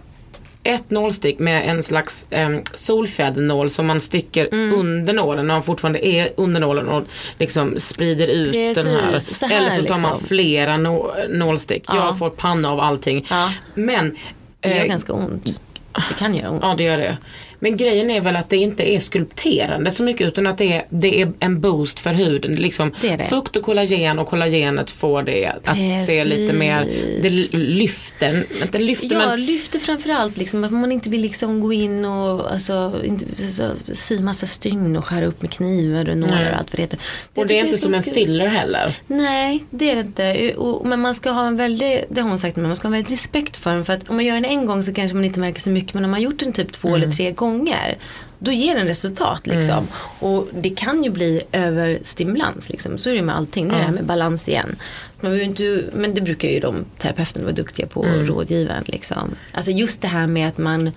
[0.64, 4.78] ett nålstick med en slags eh, solfjädernål som man sticker Mm.
[4.80, 7.04] under nålen när man fortfarande är under nålen och
[7.38, 9.12] liksom sprider ut den här.
[9.12, 10.26] Precis, så här Eller så tar man liksom.
[10.28, 11.84] flera nå- nålstick.
[11.88, 11.96] Ja.
[11.96, 13.26] Jag får panna av allting.
[13.30, 13.52] Ja.
[13.74, 14.16] Men
[14.60, 15.60] Det gör eh, ganska ont.
[16.08, 16.60] Det kan göra ont.
[16.62, 17.16] Ja det gör det.
[17.58, 20.86] Men grejen är väl att det inte är skulpterande så mycket utan att det är,
[20.90, 22.54] det är en boost för huden.
[22.54, 23.24] Liksom Det är det.
[23.24, 25.76] Fukt och kollagen och kollagenet får det att
[26.06, 26.88] se lite mer,
[27.22, 31.72] det lyfter, inte lyfter Ja, men lyfter framförallt liksom att man inte vill liksom gå
[31.72, 36.50] in och alltså, inte, så, sy massa stygn och skära upp med knivar och nålar
[36.50, 36.98] och allt vad det heter.
[37.34, 38.96] och det är inte som en filler heller.
[39.06, 40.54] Nej, det är det inte.
[40.54, 42.94] Och, men man ska ha en väldigt, det har hon sagt, men man ska ha
[42.94, 43.84] en väldigt respekt för den.
[43.84, 45.81] För att om man gör den en gång så kanske man inte märker så mycket.
[45.92, 47.02] Men om man har gjort den typ två Mm.
[47.02, 47.98] eller tre gånger.
[48.38, 49.88] Då ger den resultat liksom.
[50.18, 52.98] Och det kan ju bli överstimulans liksom.
[52.98, 53.68] Så är det med allting.
[53.68, 54.76] Det är det här med balans igen.
[55.20, 58.04] Man inte, men det brukar ju de terapeuterna vara duktiga på.
[58.04, 58.20] Mm.
[58.20, 59.34] och rådgiva en, liksom.
[59.52, 60.90] Alltså just det här med att man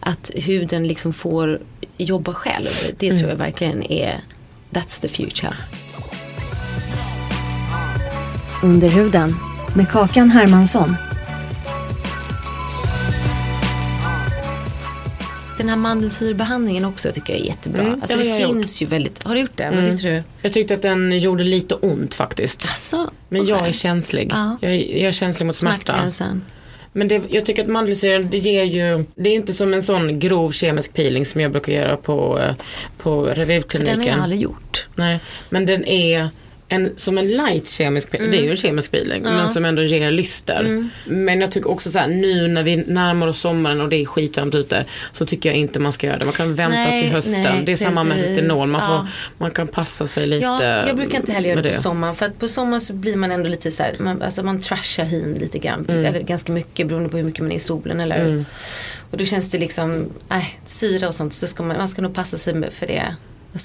[0.00, 1.60] att huden liksom får
[1.96, 2.68] jobba själv.
[2.98, 3.18] Det Mm.
[3.18, 4.20] tror jag verkligen är
[4.70, 5.52] That's the future.
[8.62, 9.36] Under huden
[9.74, 10.96] med Kakan Hermansson.
[15.58, 17.82] Den här mandelsyrebehandlingen också tycker jag är jättebra.
[17.82, 18.54] Mm, alltså det jag Mm.
[18.54, 19.70] finns ju väldigt, har du gjort det?
[19.74, 20.22] Vad tyckte du?
[20.42, 22.62] Jag tyckte att den gjorde lite ont faktiskt.
[22.62, 23.68] Alltså, Men jag okej.
[23.68, 24.28] är känslig.
[24.32, 24.58] Ja.
[24.60, 25.78] Jag, är, jag är känslig mot smärta.
[25.84, 26.42] Smärtgränsen.
[26.92, 30.18] Men det, jag tycker att mandelsyra det ger ju, det är inte som en sån
[30.18, 32.54] grov kemisk peeling som jag brukar göra på, eh,
[32.98, 33.94] på För revivkliniken.
[33.98, 34.86] den har jag aldrig gjort.
[34.94, 36.28] Nej, men den är
[36.68, 38.30] en, som en light kemisk peeling.
[38.30, 40.88] Det är ju en kemisk peeling men som ändå ger lyster.
[41.06, 44.04] Men jag tycker också så här nu när vi närmar oss sommaren och det är
[44.06, 46.24] skitvarmt ute så tycker jag inte man ska göra det.
[46.24, 47.42] Man kan vänta Nej, till hösten.
[47.42, 48.68] nej, det är samma med retinol.
[48.68, 49.06] Man, får, Ja.
[49.38, 52.14] man kan passa sig lite Ja, jag brukar inte heller göra det på sommaren.
[52.14, 55.04] För att på sommaren så blir man ändå lite så här, man, alltså man trashar
[55.04, 55.86] hyn lite grann.
[55.88, 56.04] Mm.
[56.04, 58.44] Eller ganska mycket beroende på hur mycket man är i solen eller
[59.10, 62.14] Och då känns det liksom, nej, syra och sånt så ska man, man ska nog
[62.14, 63.16] passa sig för det.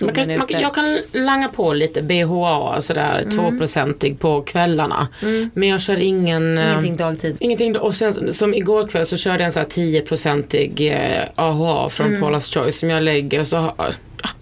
[0.01, 3.29] När Man kan, man, jag kan langa på lite BHA sådär Mm.
[3.37, 5.07] tvåprocentig på kvällarna.
[5.53, 7.37] Men jag kör ingen eh, Ingenting dagtid.
[7.39, 11.89] Ingenting, och sen som igår kväll så körde jag en så här 10-procentig eh, AHA
[11.89, 12.23] från Mm.
[12.23, 13.73] Paula's Choice som jag lägger så har,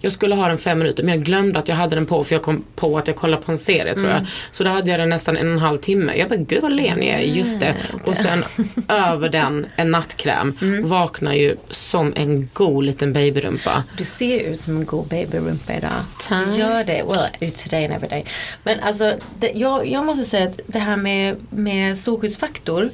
[0.00, 2.34] jag skulle ha den fem minuter men jag glömde att jag hade den på för
[2.34, 4.16] jag kom på att jag kollade på en serie tror Mm.
[4.18, 4.26] jag.
[4.50, 6.14] Så då hade jag den nästan en och en halv timme.
[6.16, 7.74] Jag bara gud vad len jag är, just det.
[8.04, 8.44] Och sen
[8.88, 10.58] över den en nattkräm.
[10.60, 10.88] Mm.
[10.88, 13.84] Vaknar ju som en god liten babyrumpa.
[13.96, 15.90] Du ser ut som en god babyrumpa idag.
[16.28, 16.46] Tack.
[16.46, 17.02] Du gör det.
[17.08, 18.24] Well, it's today and every day.
[18.62, 22.90] Men alltså, det, jag, jag måste säga att det här med, med solskyddsfaktor.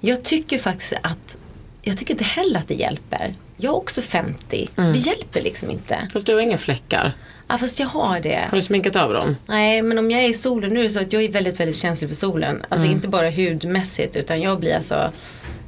[0.00, 1.36] Jag tycker faktiskt att,
[1.82, 3.34] jag tycker inte heller att det hjälper.
[3.60, 4.68] Jag är också 50.
[4.76, 4.92] Mm.
[4.92, 6.08] Det hjälper liksom inte.
[6.12, 7.12] Fast du har inga fläckar.
[7.48, 8.46] Ja, fast jag har det.
[8.50, 9.36] Har du sminkat av dem?
[9.46, 12.10] Nej, men om jag är i solen, nu så att jag är väldigt, väldigt känslig
[12.10, 12.62] för solen.
[12.68, 15.10] Alltså inte bara hudmässigt utan jag blir alltså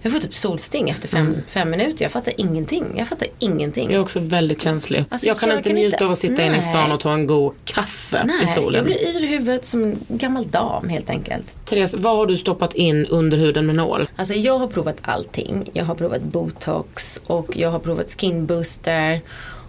[0.03, 2.05] jag får typ solsting efter fem, fem minuter.
[2.05, 2.85] Jag fattar ingenting.
[2.99, 3.91] Jag fattar ingenting.
[3.91, 5.05] Jag är också väldigt känslig.
[5.09, 7.01] Alltså, jag kan jag inte kan njuta inte- av att sitta inne i stan och
[7.01, 8.75] ta en god kaffe Nej, i solen.
[8.75, 11.55] jag blir yr i huvudet som en gammal dam helt enkelt.
[11.65, 14.11] Therese, vad har du stoppat in under huden med nål?
[14.17, 15.71] Alltså jag har provat allting.
[15.73, 19.21] Jag har provat botox och jag har provat skin booster.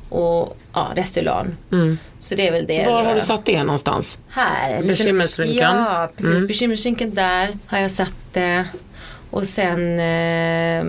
[0.10, 1.50] och ja, Restylane.
[2.20, 2.82] Så det är väl det.
[2.82, 2.94] Mm.
[2.94, 3.16] Var har då.
[3.20, 4.18] du satt det någonstans?
[4.30, 4.82] Här.
[4.82, 5.76] Bekymmersrynkan.
[5.78, 6.32] Ja, precis.
[6.36, 6.48] Mm.
[6.48, 8.66] Bekymmersrynkan där har jag satt det.
[9.34, 10.86] Och sen, eh,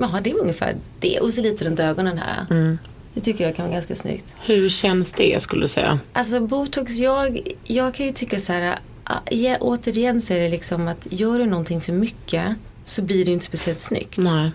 [0.00, 1.20] ja det är ungefär det.
[1.20, 2.46] Och så lite runt ögonen här.
[2.50, 2.78] Mm.
[3.14, 4.34] Det tycker jag kan vara ganska snyggt.
[4.46, 5.98] Hur känns det skulle du säga?
[6.12, 8.78] Alltså botox, jag, jag kan ju tycka så här.
[9.04, 12.54] ah, Ja, återigen så är det liksom att gör du någonting för mycket
[12.84, 14.18] så blir det ju inte speciellt snyggt.
[14.18, 14.50] Nej.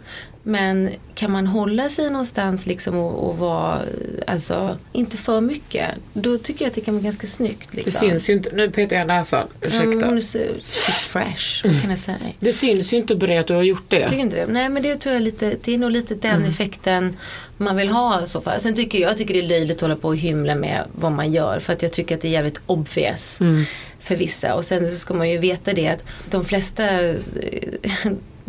[0.49, 3.79] Men kan man hålla sig någonstans liksom och, och vara,
[4.27, 5.87] alltså inte för mycket.
[6.13, 7.69] Då tycker jag att det kan vara ganska snyggt.
[7.71, 8.09] Det Liksom.
[8.09, 9.83] syns ju inte, nu petar jag näsan, ursäkta.
[10.05, 12.17] hon är så, så fresh, vad kan jag säga?
[12.39, 14.07] Det syns ju inte på dig att du har gjort det.
[14.07, 14.45] Tycker inte det?
[14.53, 16.49] Nej men det tror jag lite, det är nog lite den Mm.
[16.49, 17.17] effekten
[17.57, 18.59] man vill ha i så fall.
[18.61, 21.11] Sen tycker jag, jag tycker det är löjligt att hålla på och hymla med vad
[21.11, 23.63] man gör för att jag tycker att det är jävligt obvious Mm.
[23.99, 24.53] för vissa.
[24.55, 27.15] Och sen så ska man ju veta det att de flesta eh,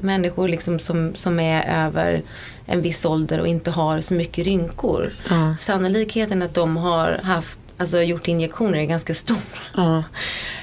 [0.03, 2.23] människor liksom som, som är över
[2.67, 5.13] en viss ålder och inte har så mycket rynkor.
[5.31, 5.55] Ja.
[5.59, 9.39] Sannolikheten att de har haft, alltså gjort injektioner är ganska stor.
[9.77, 10.05] Ja.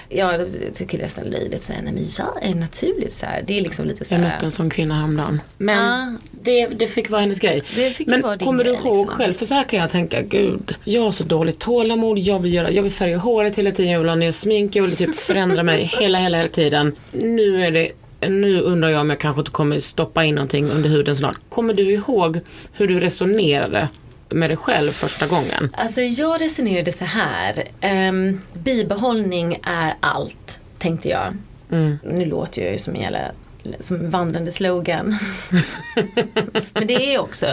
[0.09, 1.63] Ja, jag tycker det är nästan löjligt.
[1.63, 3.43] Så här, nej men jag är naturligt så här.
[3.47, 4.25] Det är liksom lite så Jag här.
[4.29, 5.41] mötte en sån kvinna häromdagen.
[5.57, 6.17] Men Ja.
[6.31, 7.63] det, det fick vara hennes grej.
[7.75, 9.07] Det fick Men kommer du ihåg liksom.
[9.07, 12.53] själv, för så här kan jag tänka, gud, jag har så dåligt tålamod, jag vill,
[12.53, 15.15] göra, jag vill färga håret hela tiden, jag vill ha ner smink, jag vill typ
[15.15, 16.95] förändra mig hela, hela, hela tiden.
[17.11, 20.89] Nu är det nu undrar jag om jag kanske inte kommer stoppa in någonting under
[20.89, 21.37] huden snart.
[21.49, 22.39] Kommer du ihåg
[22.71, 23.89] hur du resonerade
[24.29, 25.75] med dig själv första gången?
[25.77, 27.63] Alltså jag resonerade så här.
[28.09, 31.37] Um, bibehållning är allt, tänkte jag.
[31.71, 31.97] Mm.
[32.03, 33.31] Nu låter jag ju som en jävla
[33.79, 35.17] som vandrande slogan.
[36.73, 37.45] Men det är också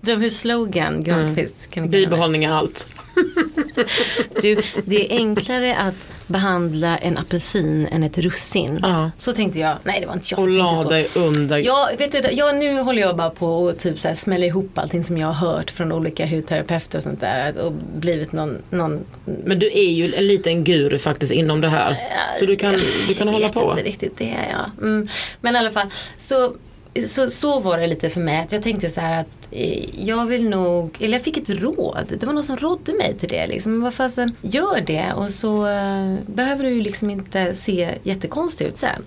[0.00, 1.68] drömhusslogan, Granqvist.
[1.74, 1.80] Det.
[1.80, 2.88] Bibehållning är allt.
[4.42, 8.78] Du, det är enklare att behandla en apelsin än ett russin.
[8.82, 9.10] Ja.
[9.18, 9.76] Så tänkte jag.
[9.84, 11.58] Nej det var inte jag Och la dig under.
[11.58, 14.78] Ja, vet du, ja, nu håller jag bara på att typ så här smälla ihop
[14.78, 17.58] allting som jag har hört från olika hudterapeuter och sånt där.
[17.58, 19.04] Och blivit någon, någon
[19.44, 21.96] Men du är ju en liten guru faktiskt inom det här.
[22.38, 22.72] Så du kan,
[23.08, 23.70] du kan jag hålla vet på.
[23.70, 24.86] inte riktigt, det är jag.
[24.86, 25.08] Mm.
[25.40, 25.86] Men i alla fall,
[26.16, 26.54] så,
[27.02, 28.40] så, så var det lite för mig.
[28.40, 32.12] Att jag tänkte så här att eh, jag vill nog, eller jag fick ett råd.
[32.20, 33.46] Det var någon som rådde mig till det.
[33.46, 33.80] Liksom.
[33.80, 38.76] Vad fasen, gör det och så eh, behöver du ju liksom inte se jättekonstig ut
[38.76, 39.04] sen.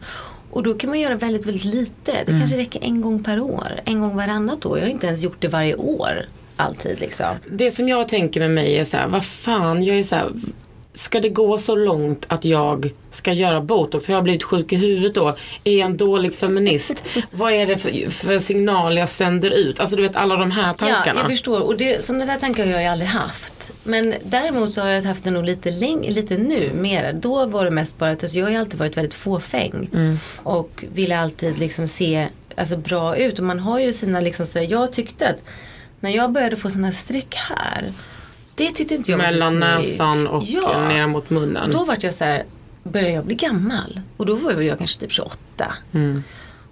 [0.52, 2.12] Och då kan man göra väldigt, väldigt lite.
[2.26, 3.82] Det kanske räcker en gång per år.
[3.86, 4.78] En gång varannat år.
[4.78, 6.26] Jag har inte ens gjort det varje år.
[6.56, 7.26] Alltid liksom.
[7.52, 10.32] Det som jag tänker med mig är så här, vad fan, jag är så här,
[10.94, 14.08] ska det gå så långt att jag ska göra botox?
[14.08, 15.36] Har jag blivit sjuk i huvudet då?
[15.64, 17.04] Är jag en dålig feminist?
[17.32, 19.80] vad är det för, för signal jag sänder ut?
[19.80, 21.20] Alltså du vet alla de här Ja, tankarna.
[21.20, 21.60] jag förstår.
[21.62, 23.72] Och det, sådana där tankar har jag aldrig haft.
[23.84, 27.14] Men däremot så har jag haft det nog lite, läng- lite nu, mer.
[27.14, 29.90] Då var det mest bara att alltså, jag har alltid varit väldigt fåfäng.
[30.44, 33.40] Och ville alltid liksom se alltså, bra ut.
[33.40, 35.44] Och man har ju sina liksom sådär, jag tyckte att
[36.00, 37.94] när jag började få sådana streck här.
[38.60, 39.64] Det tyckte inte jag var så Mellan snyggt.
[39.64, 40.88] näsan och ja.
[40.88, 41.72] ner mot munnen.
[41.72, 42.46] Då vart jag så här,
[42.84, 44.02] började jag bli gammal?
[44.18, 45.38] Och då var jag kanske typ 28.
[45.92, 46.24] Mm.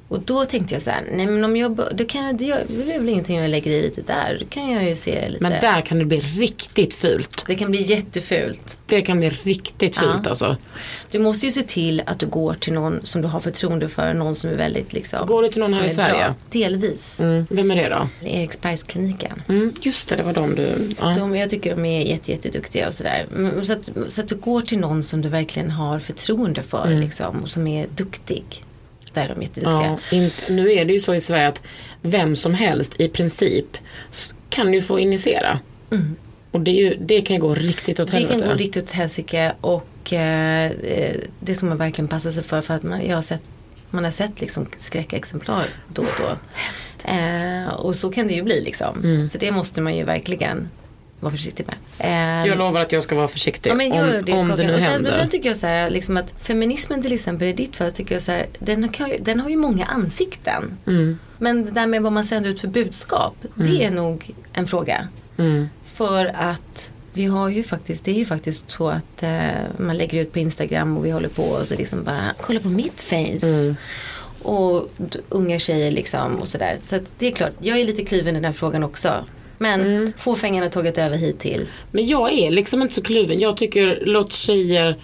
[0.10, 3.00] Och då tänkte jag så här, nej men om jag, då kan jag, det är
[3.00, 4.38] väl ingenting jag lägger i lite där.
[4.40, 5.44] Då kan jag ju se lite.
[5.44, 7.44] Men där kan det bli riktigt fult.
[7.48, 8.80] Det kan bli jättefult.
[8.86, 10.30] Det kan bli riktigt fult Ja.
[10.30, 10.58] alltså.
[11.12, 14.14] Du måste ju se till att du går till någon som du har förtroende för.
[14.14, 15.28] Någon som är väldigt liksom.
[15.28, 16.14] Går du till någon här i Sverige?
[16.26, 16.36] bra.
[16.50, 17.20] Delvis.
[17.20, 17.46] Mm.
[17.50, 18.28] Vem är det då?
[18.28, 19.42] Eriksbergskliniken.
[19.50, 20.96] Mm, just det, det var de du...
[21.00, 21.16] Ja.
[21.18, 23.26] De, jag tycker de är jätte, jätteduktiga och sådär.
[23.36, 26.86] Mm, Så att, så att du går till någon som du verkligen har förtroende för.
[26.88, 27.00] Mm.
[27.00, 28.64] Liksom, och som är duktig.
[29.18, 29.98] Är de jätteduktiga.
[30.12, 31.62] Ja, inte, nu är det ju så i Sverige att
[32.02, 33.78] vem som helst i princip
[34.50, 35.60] kan ju få injicera.
[36.52, 38.22] Och det, ju, det kan ju gå riktigt åt Mm.
[38.22, 38.40] Det helvete.
[38.50, 42.62] kan gå riktigt åt helsike och eh, eh, det ska man verkligen passa sig för.
[42.62, 43.42] För att man, jag har sett,
[43.90, 46.38] man har sett liksom skräckexemplar då och då.
[47.12, 49.04] Eh, och så kan det ju bli liksom.
[49.04, 49.26] Mm.
[49.26, 50.70] Så det måste man ju verkligen
[51.20, 51.76] vara försiktig med.
[52.44, 54.74] Eh, Jag lovar att jag ska vara försiktig Ja, men om, det, om det nu
[54.74, 55.04] och sen, händer.
[55.04, 58.16] Men sen tycker jag så här, liksom att feminismen till exempel i ditt fall tycker
[58.16, 60.78] jag så här, den, kan, den har ju många ansikten.
[60.88, 61.20] Mm.
[61.38, 65.08] Men det där med vad man sänder ut för budskap, det är nog en fråga.
[65.38, 65.70] Mm.
[65.86, 69.40] För att vi har ju faktiskt, det är ju faktiskt så att eh,
[69.78, 72.68] man lägger ut på Instagram och vi håller på och så liksom bara, kolla på
[72.68, 73.64] mitt face.
[73.64, 73.76] Mm.
[74.42, 74.90] Och
[75.30, 76.78] unga tjejer liksom och sådär.
[76.82, 79.26] Så att det är klart, jag är lite kluven i den här frågan också.
[79.58, 80.14] Men Mm.
[80.18, 81.86] fåfängan har tagit över hittills.
[81.92, 83.40] Men jag är liksom inte så kluven.
[83.40, 84.96] Jag tycker låt tjejer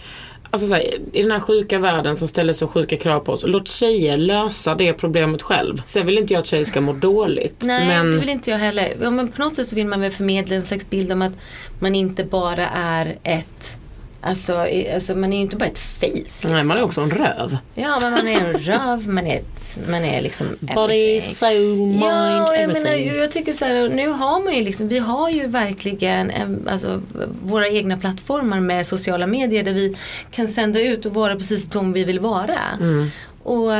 [0.49, 3.43] Alltså så här, i den här sjuka världen som ställer så sjuka krav på oss.
[3.47, 5.81] Låt tjejer lösa det problemet själv.
[5.85, 7.55] Sen vill inte jag att tjejer ska må dåligt.
[7.59, 8.93] Nej, men det vill inte jag heller.
[9.01, 11.33] Ja, men på något sätt så vill man väl förmedla en slags bild om att
[11.79, 13.77] man inte bara är ett
[14.25, 16.07] Alltså, alltså man är ju inte bara ett face.
[16.13, 16.51] Liksom.
[16.51, 17.57] Nej, man är också en röv.
[17.75, 21.35] Ja, men man är en röv, man är, ett, man är liksom Body, everything.
[21.35, 23.17] soul, mind, Ja, jag menar, everything.
[23.19, 27.01] jag tycker så här, nu har man ju liksom, vi har ju verkligen en, alltså,
[27.43, 29.95] våra egna plattformar med sociala medier där vi
[30.31, 32.57] kan sända ut och vara precis de vi vill vara.
[32.79, 33.11] Mm.
[33.43, 33.71] Och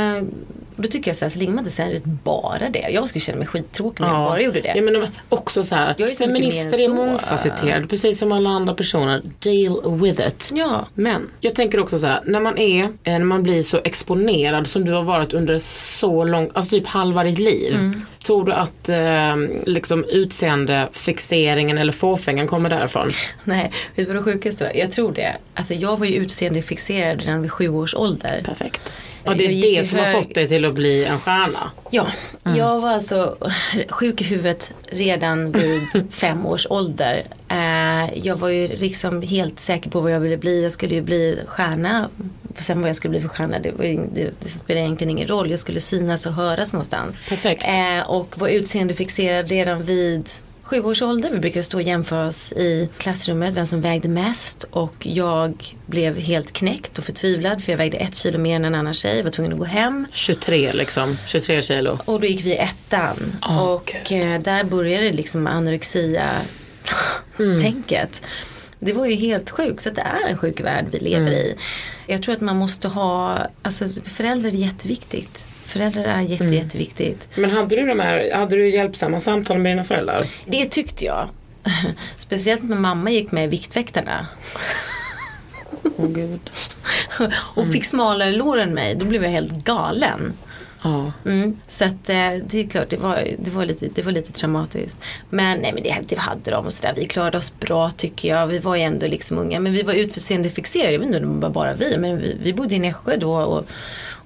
[0.77, 2.87] eh, då tycker jag så här, så länge man inte sänder ut bara det.
[2.89, 4.73] Jag skulle känna mig skittråkig om jag bara gjorde det.
[4.75, 8.73] Ja, men också så här, Jag är så feminister är mångfacetterade precis som alla andra
[8.73, 9.21] personer.
[9.39, 10.49] Deal with it.
[10.53, 10.87] Ja.
[10.93, 14.67] Men jag tänker också så här, när man är, eh, när man blir så exponerad
[14.67, 17.75] som du har varit under så lång, alltså typ halva ditt liv.
[17.75, 18.01] Mm.
[18.25, 23.09] Tror du att eh, liksom utseendefixeringen eller fåfängan kommer därifrån?
[23.43, 24.71] Nej, vet du vad det sjukaste var?
[24.75, 25.35] Jag tror det.
[25.53, 28.41] Alltså jag var ju utseendefixerad redan vid sju års ålder.
[28.45, 28.93] Perfekt.
[29.25, 31.71] Ja, det är det som har hög- fått dig till att bli en stjärna.
[31.89, 32.07] Ja,
[32.55, 33.37] jag var alltså
[33.89, 35.81] sjuk i huvudet redan vid
[36.11, 37.23] fem års ålder.
[37.47, 40.63] Eh, jag var ju liksom helt säker på vad jag ville bli.
[40.63, 42.09] Jag skulle ju bli stjärna.
[42.57, 43.83] Sen vad jag skulle bli för stjärna, det, var,
[44.15, 45.51] det, det spelar egentligen ingen roll.
[45.51, 47.23] Jag skulle synas och höras någonstans.
[47.29, 47.63] Perfekt.
[47.63, 50.29] Eh, och var utseendefixerad redan vid
[50.73, 51.29] sju års ålder.
[51.29, 54.63] Vi brukade stå och jämföra oss i klassrummet, vem som vägde mest.
[54.63, 58.75] Och jag blev helt knäckt och förtvivlad för jag vägde ett kilo mer än en
[58.75, 59.17] annan tjej.
[59.17, 60.07] Jag var tvungen att gå hem.
[60.11, 61.99] 23 liksom, 23 kilo.
[62.05, 63.35] Och då gick vi i ettan.
[63.41, 66.29] Åh, och eh, där började liksom anorexia
[67.61, 68.21] tänket.
[68.79, 69.81] Det var ju helt sjukt.
[69.81, 71.55] Så det är en sjuk värld vi lever i.
[72.07, 75.45] Jag tror att man måste ha, alltså föräldrar är jätteviktigt.
[75.65, 77.29] Föräldrar är jätte, jätteviktigt.
[77.35, 80.21] Men hade du de här, hade du hjälpsamma samtal med dina föräldrar?
[80.45, 81.29] Det tyckte jag.
[82.17, 84.27] Speciellt när mamma gick med i Viktväktarna.
[85.97, 86.49] Åh gud.
[87.55, 88.95] och fick smalare lår än mig.
[88.95, 90.33] Då blev jag helt galen.
[90.83, 91.11] Ja.
[91.25, 91.59] Mm.
[91.67, 94.97] Så att eh, det är klart, det var, det var, lite, det var lite traumatiskt.
[95.29, 96.93] Men nej men det, det hade de och sådär.
[96.97, 98.47] Vi klarade oss bra tycker jag.
[98.47, 99.59] Vi var ju ändå liksom unga.
[99.59, 100.91] Men vi var utseendefixerade.
[100.91, 101.97] Jag vet inte om det var bara vi.
[101.97, 103.35] Men vi, vi bodde i Nässjö då.
[103.35, 103.65] Och,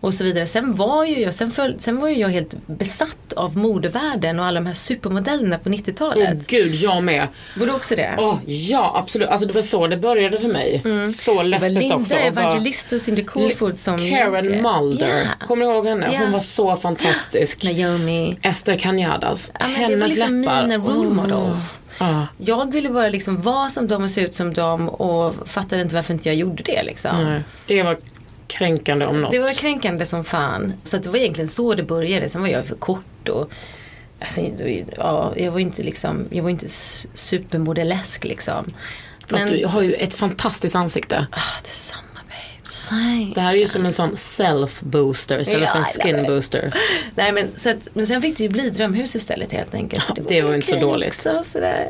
[0.01, 0.47] och så vidare.
[0.47, 4.45] Sen var ju jag, sen, föl, sen var ju jag helt besatt av modevärlden och
[4.45, 6.29] alla de här supermodellerna på 90-talet.
[6.33, 7.27] Åh gud, jag med.
[7.57, 8.15] Var du också det?
[8.17, 9.29] Åh, ja, absolut.
[9.29, 10.81] Alltså det var så det började för mig.
[10.83, 11.11] Så Mm.
[11.11, 12.13] det var lesbiskt också.
[12.15, 14.61] Linda att vara- Evangelista och Cindy Crawford som Karen.
[14.61, 15.21] Mulder.
[15.39, 15.45] Ja.
[15.47, 16.09] Kommer du ihåg henne?
[16.13, 16.19] Ja.
[16.19, 17.63] Hon var så fantastisk.
[17.63, 18.37] Naomi.
[18.41, 19.51] Esther Canyadas.
[19.59, 20.67] Ja, men det Hennes var liksom läppar.
[20.67, 21.79] mina role models.
[21.99, 22.27] Ja.
[22.37, 25.95] Jag ville bara liksom vara som dem och se ut som dem och fattade inte
[25.95, 27.23] varför inte jag gjorde det liksom.
[27.23, 27.97] Nej, det var
[28.47, 29.31] kränkande om något.
[29.31, 30.73] Det var kränkande som fan.
[30.83, 32.29] Så att det var egentligen så det började.
[32.29, 33.51] Sen var jag för kort och
[34.19, 34.41] alltså,
[34.97, 36.65] ja, jag var inte liksom, jag var inte
[37.13, 38.73] supermodellesk liksom.
[39.27, 41.27] Fast Men- du har ju ett fantastiskt ansikte.
[41.31, 42.69] Ah, detsamma babe.
[42.69, 43.31] Same.
[43.35, 46.13] Det här är ju som en sån self booster istället Ja, för en I love
[46.15, 46.27] skin it.
[46.27, 46.73] booster.
[47.15, 50.03] Nej men, så att, men sen fick det ju bli drömhus istället helt enkelt.
[50.07, 51.07] Ja, det var ju inte så dåligt.
[51.09, 51.89] Också, sådär.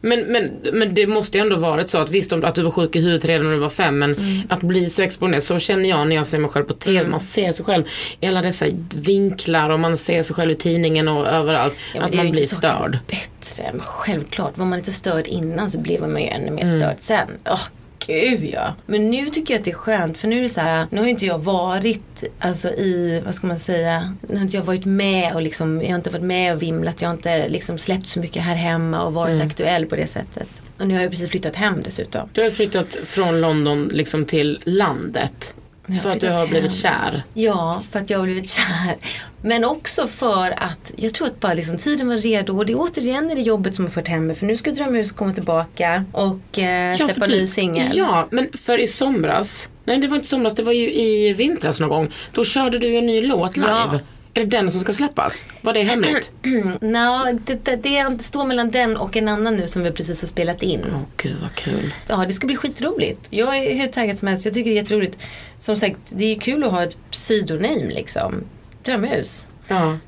[0.00, 2.70] Men, men, men det måste ju ändå varit så att visst om att du var
[2.70, 4.42] sjuk i huvudet redan när du var fem men Mm.
[4.48, 7.08] att bli så exponerad, så känner jag när jag ser mig själv på TV.
[7.08, 7.84] Man ser sig själv
[8.20, 11.74] i alla dessa vinklar och man ser sig själv i tidningen och överallt.
[11.94, 12.98] Ja, att det är man ju blir inte störd.
[13.10, 14.58] Bättre, men självklart.
[14.58, 16.80] Var man inte störd innan så blev man ju ännu mer Mm.
[16.80, 17.28] störd sen.
[17.50, 17.60] Åh,
[18.06, 18.74] gud ja.
[18.86, 21.00] Men nu tycker jag att det är skönt för nu är det så här, nu
[21.00, 24.84] har inte jag varit alltså i, vad ska man säga, nu har inte jag varit
[24.84, 28.08] med och liksom, jag har inte varit med och vimlat, jag har inte liksom släppt
[28.08, 29.46] så mycket här hemma och varit Mm.
[29.46, 30.48] aktuell på det sättet.
[30.78, 32.28] Och nu har jag precis flyttat hem dessutom.
[32.32, 35.54] Du har flyttat från London liksom till landet.
[35.88, 37.22] Har För att du har blivit kär.
[37.34, 38.96] Ja, för att jag har blivit kär.
[39.42, 42.56] Men också för att jag tror att bara liksom tiden var redo.
[42.56, 44.36] Och det är återigen är det jobbet som har fört hem mig.
[44.36, 47.86] För nu ska Drömhus komma tillbaka och eh, släppa för ny singel.
[47.94, 51.80] Ja, men för i somras, nej det var inte somras, det var ju i vintras
[51.80, 52.10] någon gång.
[52.32, 53.68] Då körde du en ny låt live.
[53.68, 54.00] Ja.
[54.36, 55.44] Är det den som ska släppas?
[55.60, 56.32] Var det hemligt?
[56.80, 60.28] Nå, det, det, det står mellan den och en annan nu som vi precis har
[60.28, 60.84] spelat in.
[60.94, 61.94] Åh gud vad kul.
[62.06, 63.26] Ja, det ska bli skitroligt.
[63.30, 64.44] Jag är hur taggad som helst.
[64.44, 65.18] Jag tycker det är jätteroligt.
[65.58, 68.44] Som sagt, det är ju kul att ha ett pseudonym liksom.
[68.82, 69.46] Drömhus.
[69.68, 69.98] Ja.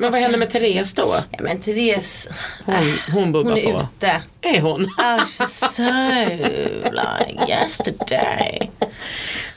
[0.00, 1.14] Men vad hände med Therese då?
[1.30, 2.28] Ja, men Therese,
[2.64, 2.74] Hon,
[3.12, 3.88] hon bubbar hon är på.
[3.96, 4.22] ute.
[4.40, 4.84] Är hon?
[4.84, 5.82] Oh, she's so
[6.92, 8.70] like yesterday.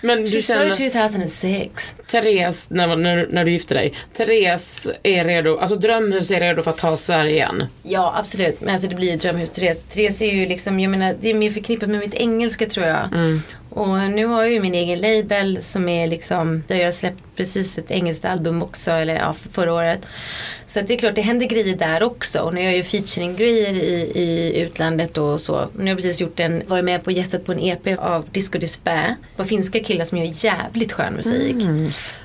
[0.02, 1.96] Men du She's känner, so 2006.
[2.08, 6.72] Therese, när, när, när du gifte dig, Therese är redo, alltså Drömhus är redo för
[6.72, 7.64] att ta Sverige igen.
[7.84, 8.62] Ja, absolut.
[8.62, 9.84] Men alltså det blir ju drömhus Therese.
[9.84, 13.10] Therese är ju liksom, jag menar, det är mer förknippat med mitt engelska tror jag.
[13.74, 17.78] Och nu har jag ju min egen label som är liksom, där jag släppt precis
[17.78, 20.06] ett engelskt album också, eller ja, förra året.
[20.68, 22.40] Så det är klart, det händer grejer där också.
[22.40, 25.68] Och nu gör jag ju featuring-grejer i, i utlandet och så.
[25.78, 28.26] Nu har jag precis gjort en, varit med på och gästat på en EP av
[28.32, 29.16] Disco Despair.
[29.36, 31.56] På finska killar som gör jävligt skön musik.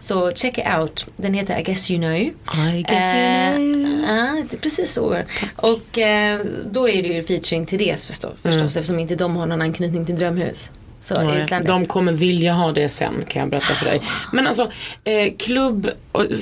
[0.00, 1.06] Så check it out.
[1.16, 2.12] Den heter I guess you know.
[2.12, 4.16] I guess you Eh, know.
[4.16, 5.22] Ja, det precis så.
[5.56, 6.40] Och eh,
[6.70, 10.16] då är det ju featuring Therese förstås, förstås eftersom inte de har någon anknytning till
[10.16, 10.70] Drömhus.
[11.00, 11.14] Så
[11.66, 14.00] de kommer vilja ha det sen kan jag berätta för dig.
[14.32, 14.70] Men alltså
[15.04, 15.90] eh, klubb,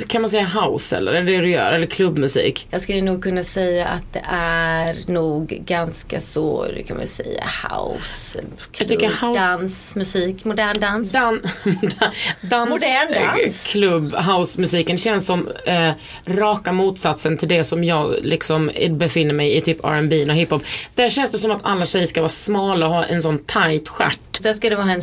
[0.08, 1.12] kan man säga house eller?
[1.12, 1.72] Är det det du gör?
[1.72, 2.66] Eller klubbmusik?
[2.70, 8.40] Jag skulle nog kunna säga att det är nog ganska så, kan man säga, house,
[8.78, 11.12] Jag tycker klubb, house- dans, musik, modern dans.
[11.12, 11.40] Dan,
[12.40, 13.66] dans, Modern eh, dans.
[13.66, 15.90] klubb, housemusiken känns som eh,
[16.26, 20.62] raka motsatsen till det som jag liksom befinner mig i, typ R&B och hiphop.
[20.94, 23.88] Där känns det som att alla tjejer ska vara smala och ha en sån tight
[23.88, 24.18] stjärt.
[24.44, 25.02] Sen ska det vara en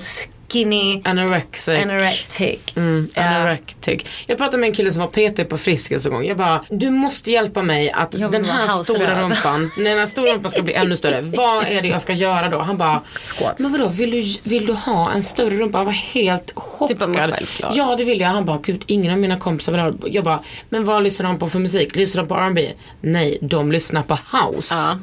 [0.52, 1.84] skinny, Anorexic.
[1.84, 2.60] anorectic.
[2.76, 4.06] Mm, anorectic.
[4.28, 6.26] Jag pratade med en kille som var PT på Friskis en gång.
[6.26, 10.34] Jag bara, du måste hjälpa mig att den här stora rumpan, när den här stora
[10.34, 11.22] rumpan ska bli ännu större.
[11.38, 12.60] Vad är det jag ska göra då?
[12.60, 13.60] Han bara, Squats.
[13.62, 15.78] men vadå, vill du, vill du ha en större rumpa?
[15.78, 17.36] Han var helt chockad.
[17.38, 17.66] Typ.
[17.74, 18.30] Ja, det vill jag.
[18.30, 19.94] Han bara, gud, ingen av mina kompisar vill ha.
[20.06, 20.39] Jag bara,
[20.70, 21.96] men vad lyssnar de på för musik?
[21.96, 22.72] Lyssnar de på R&B?
[23.02, 24.76] Nej, de lyssnar på house.
[24.76, 25.00] Ja.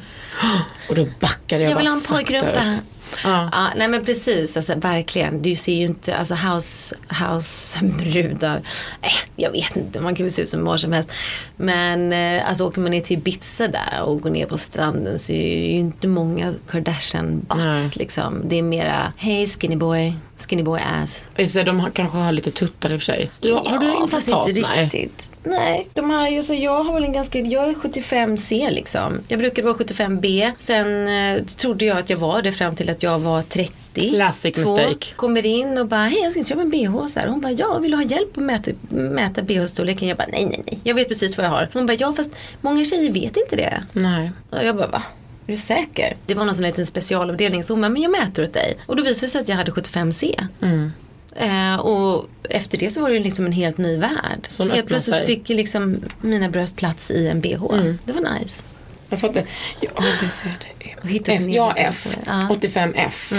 [0.88, 2.70] Och då backade jag, Jag vill bara ha en pojkrumpa.
[2.70, 2.82] ut.
[3.24, 3.48] Ja.
[3.52, 5.42] Ja, nej men precis, alltså, verkligen.
[5.42, 8.56] Du ser ju inte, alltså house, housebrudar.
[9.02, 11.12] Eh, jag vet inte, man kan väl se ut som var som helst.
[11.56, 15.32] Men eh, alltså åker man ner till Ibiza där och går ner på stranden så
[15.32, 18.42] är det ju inte många Kardashian butts liksom.
[18.44, 21.24] Det är mera, hej skinny boy, skinny boy ass.
[21.52, 23.30] Sig, de har, kanske har lite tuttar i och för sig.
[23.40, 24.48] Du, har du Ja, implantat?
[24.48, 24.84] inte Nej.
[24.84, 25.30] riktigt.
[25.44, 29.20] Nej, de har, alltså, jag har väl en ganska, jag är 75C liksom.
[29.28, 30.52] Jag brukade vara 75B.
[30.56, 34.10] Sen eh, trodde jag att jag var det fram till att jag var 30.
[34.10, 35.14] Classic Två, mistake.
[35.16, 37.26] Kommer in och bara, hej jag ska köpa en bh så här.
[37.28, 40.08] Hon bara, ja vill du ha hjälp att mäta, mäta bh-storleken?
[40.08, 41.70] Jag bara, nej nej nej, jag vet precis vad jag har.
[41.72, 42.30] Hon bara, ja fast
[42.60, 43.82] många tjejer vet inte det.
[43.92, 44.30] Nej.
[44.50, 45.02] Och jag bara, va?
[45.48, 46.16] Är du säker?
[46.26, 48.76] Det var någon sån liten specialavdelning så hon bara, men jag mäter åt dig.
[48.86, 50.46] Och då visade det sig att jag hade 75C.
[50.62, 50.90] Mm.
[51.36, 54.46] Eh, och efter det så var det liksom en helt ny värld.
[54.48, 55.26] Som helt plötsligt sig.
[55.26, 57.64] fick liksom mina bröst plats i en bh.
[57.72, 57.98] Mm.
[58.04, 58.64] Det var nice.
[59.10, 59.42] Jag fattar.
[59.80, 59.90] Ja,
[60.20, 62.06] det hitta F, ja, F.
[62.16, 62.22] bh.
[62.26, 62.48] Ja.
[62.60, 63.32] 85F.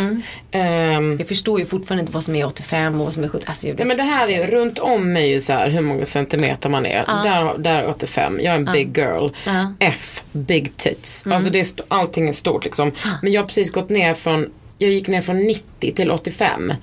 [0.51, 3.45] Ehm, Jag förstår ju fortfarande inte vad som är 85 och vad som är 70.
[3.47, 6.69] Alltså, Nej, men det här är runt om mig ju så här hur många centimeter
[6.69, 7.05] man är.
[7.23, 8.39] Där, där är 85.
[8.43, 9.29] Jag är en big girl.
[9.45, 9.73] Ja.
[9.79, 11.27] F, big tits.
[11.27, 12.91] Alltså det är allting är stort liksom.
[13.21, 14.49] Men jag har precis gått ner från
[14.81, 16.73] jag gick ner från 90 till 85.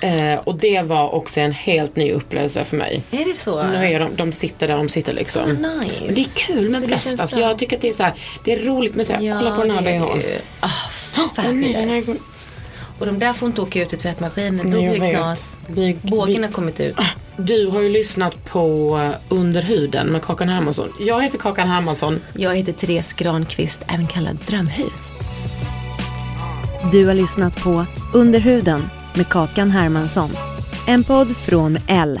[0.00, 3.02] eh, och det var också en helt ny upplevelse för mig.
[3.10, 3.62] Är det så?
[3.62, 5.48] Nu är de, de sitter där de sitter liksom.
[5.50, 5.94] Nice.
[6.06, 7.20] Men det är kul med bröst.
[7.20, 8.14] Alltså, jag tycker att det är så här,
[8.44, 10.20] det är roligt med så här, kolla på den här bhn.
[10.60, 10.68] Ah,
[11.34, 12.08] fabulous.
[12.98, 14.70] Och de där får inte åka ut i tvättmaskinen.
[14.70, 15.56] Då blir det knas.
[16.02, 16.96] Bågen har kommit ut.
[17.36, 20.92] Du har ju lyssnat på eh, Under huden med Kakan Hermansson.
[21.00, 22.20] Jag heter Kakan Hermansson.
[22.34, 25.17] Jag heter Therese Granqvist, även kallad Drömhus.
[26.92, 28.80] Du har lyssnat på Under huden
[29.14, 30.30] med Kakan Hermansson.
[30.86, 32.20] En podd från L.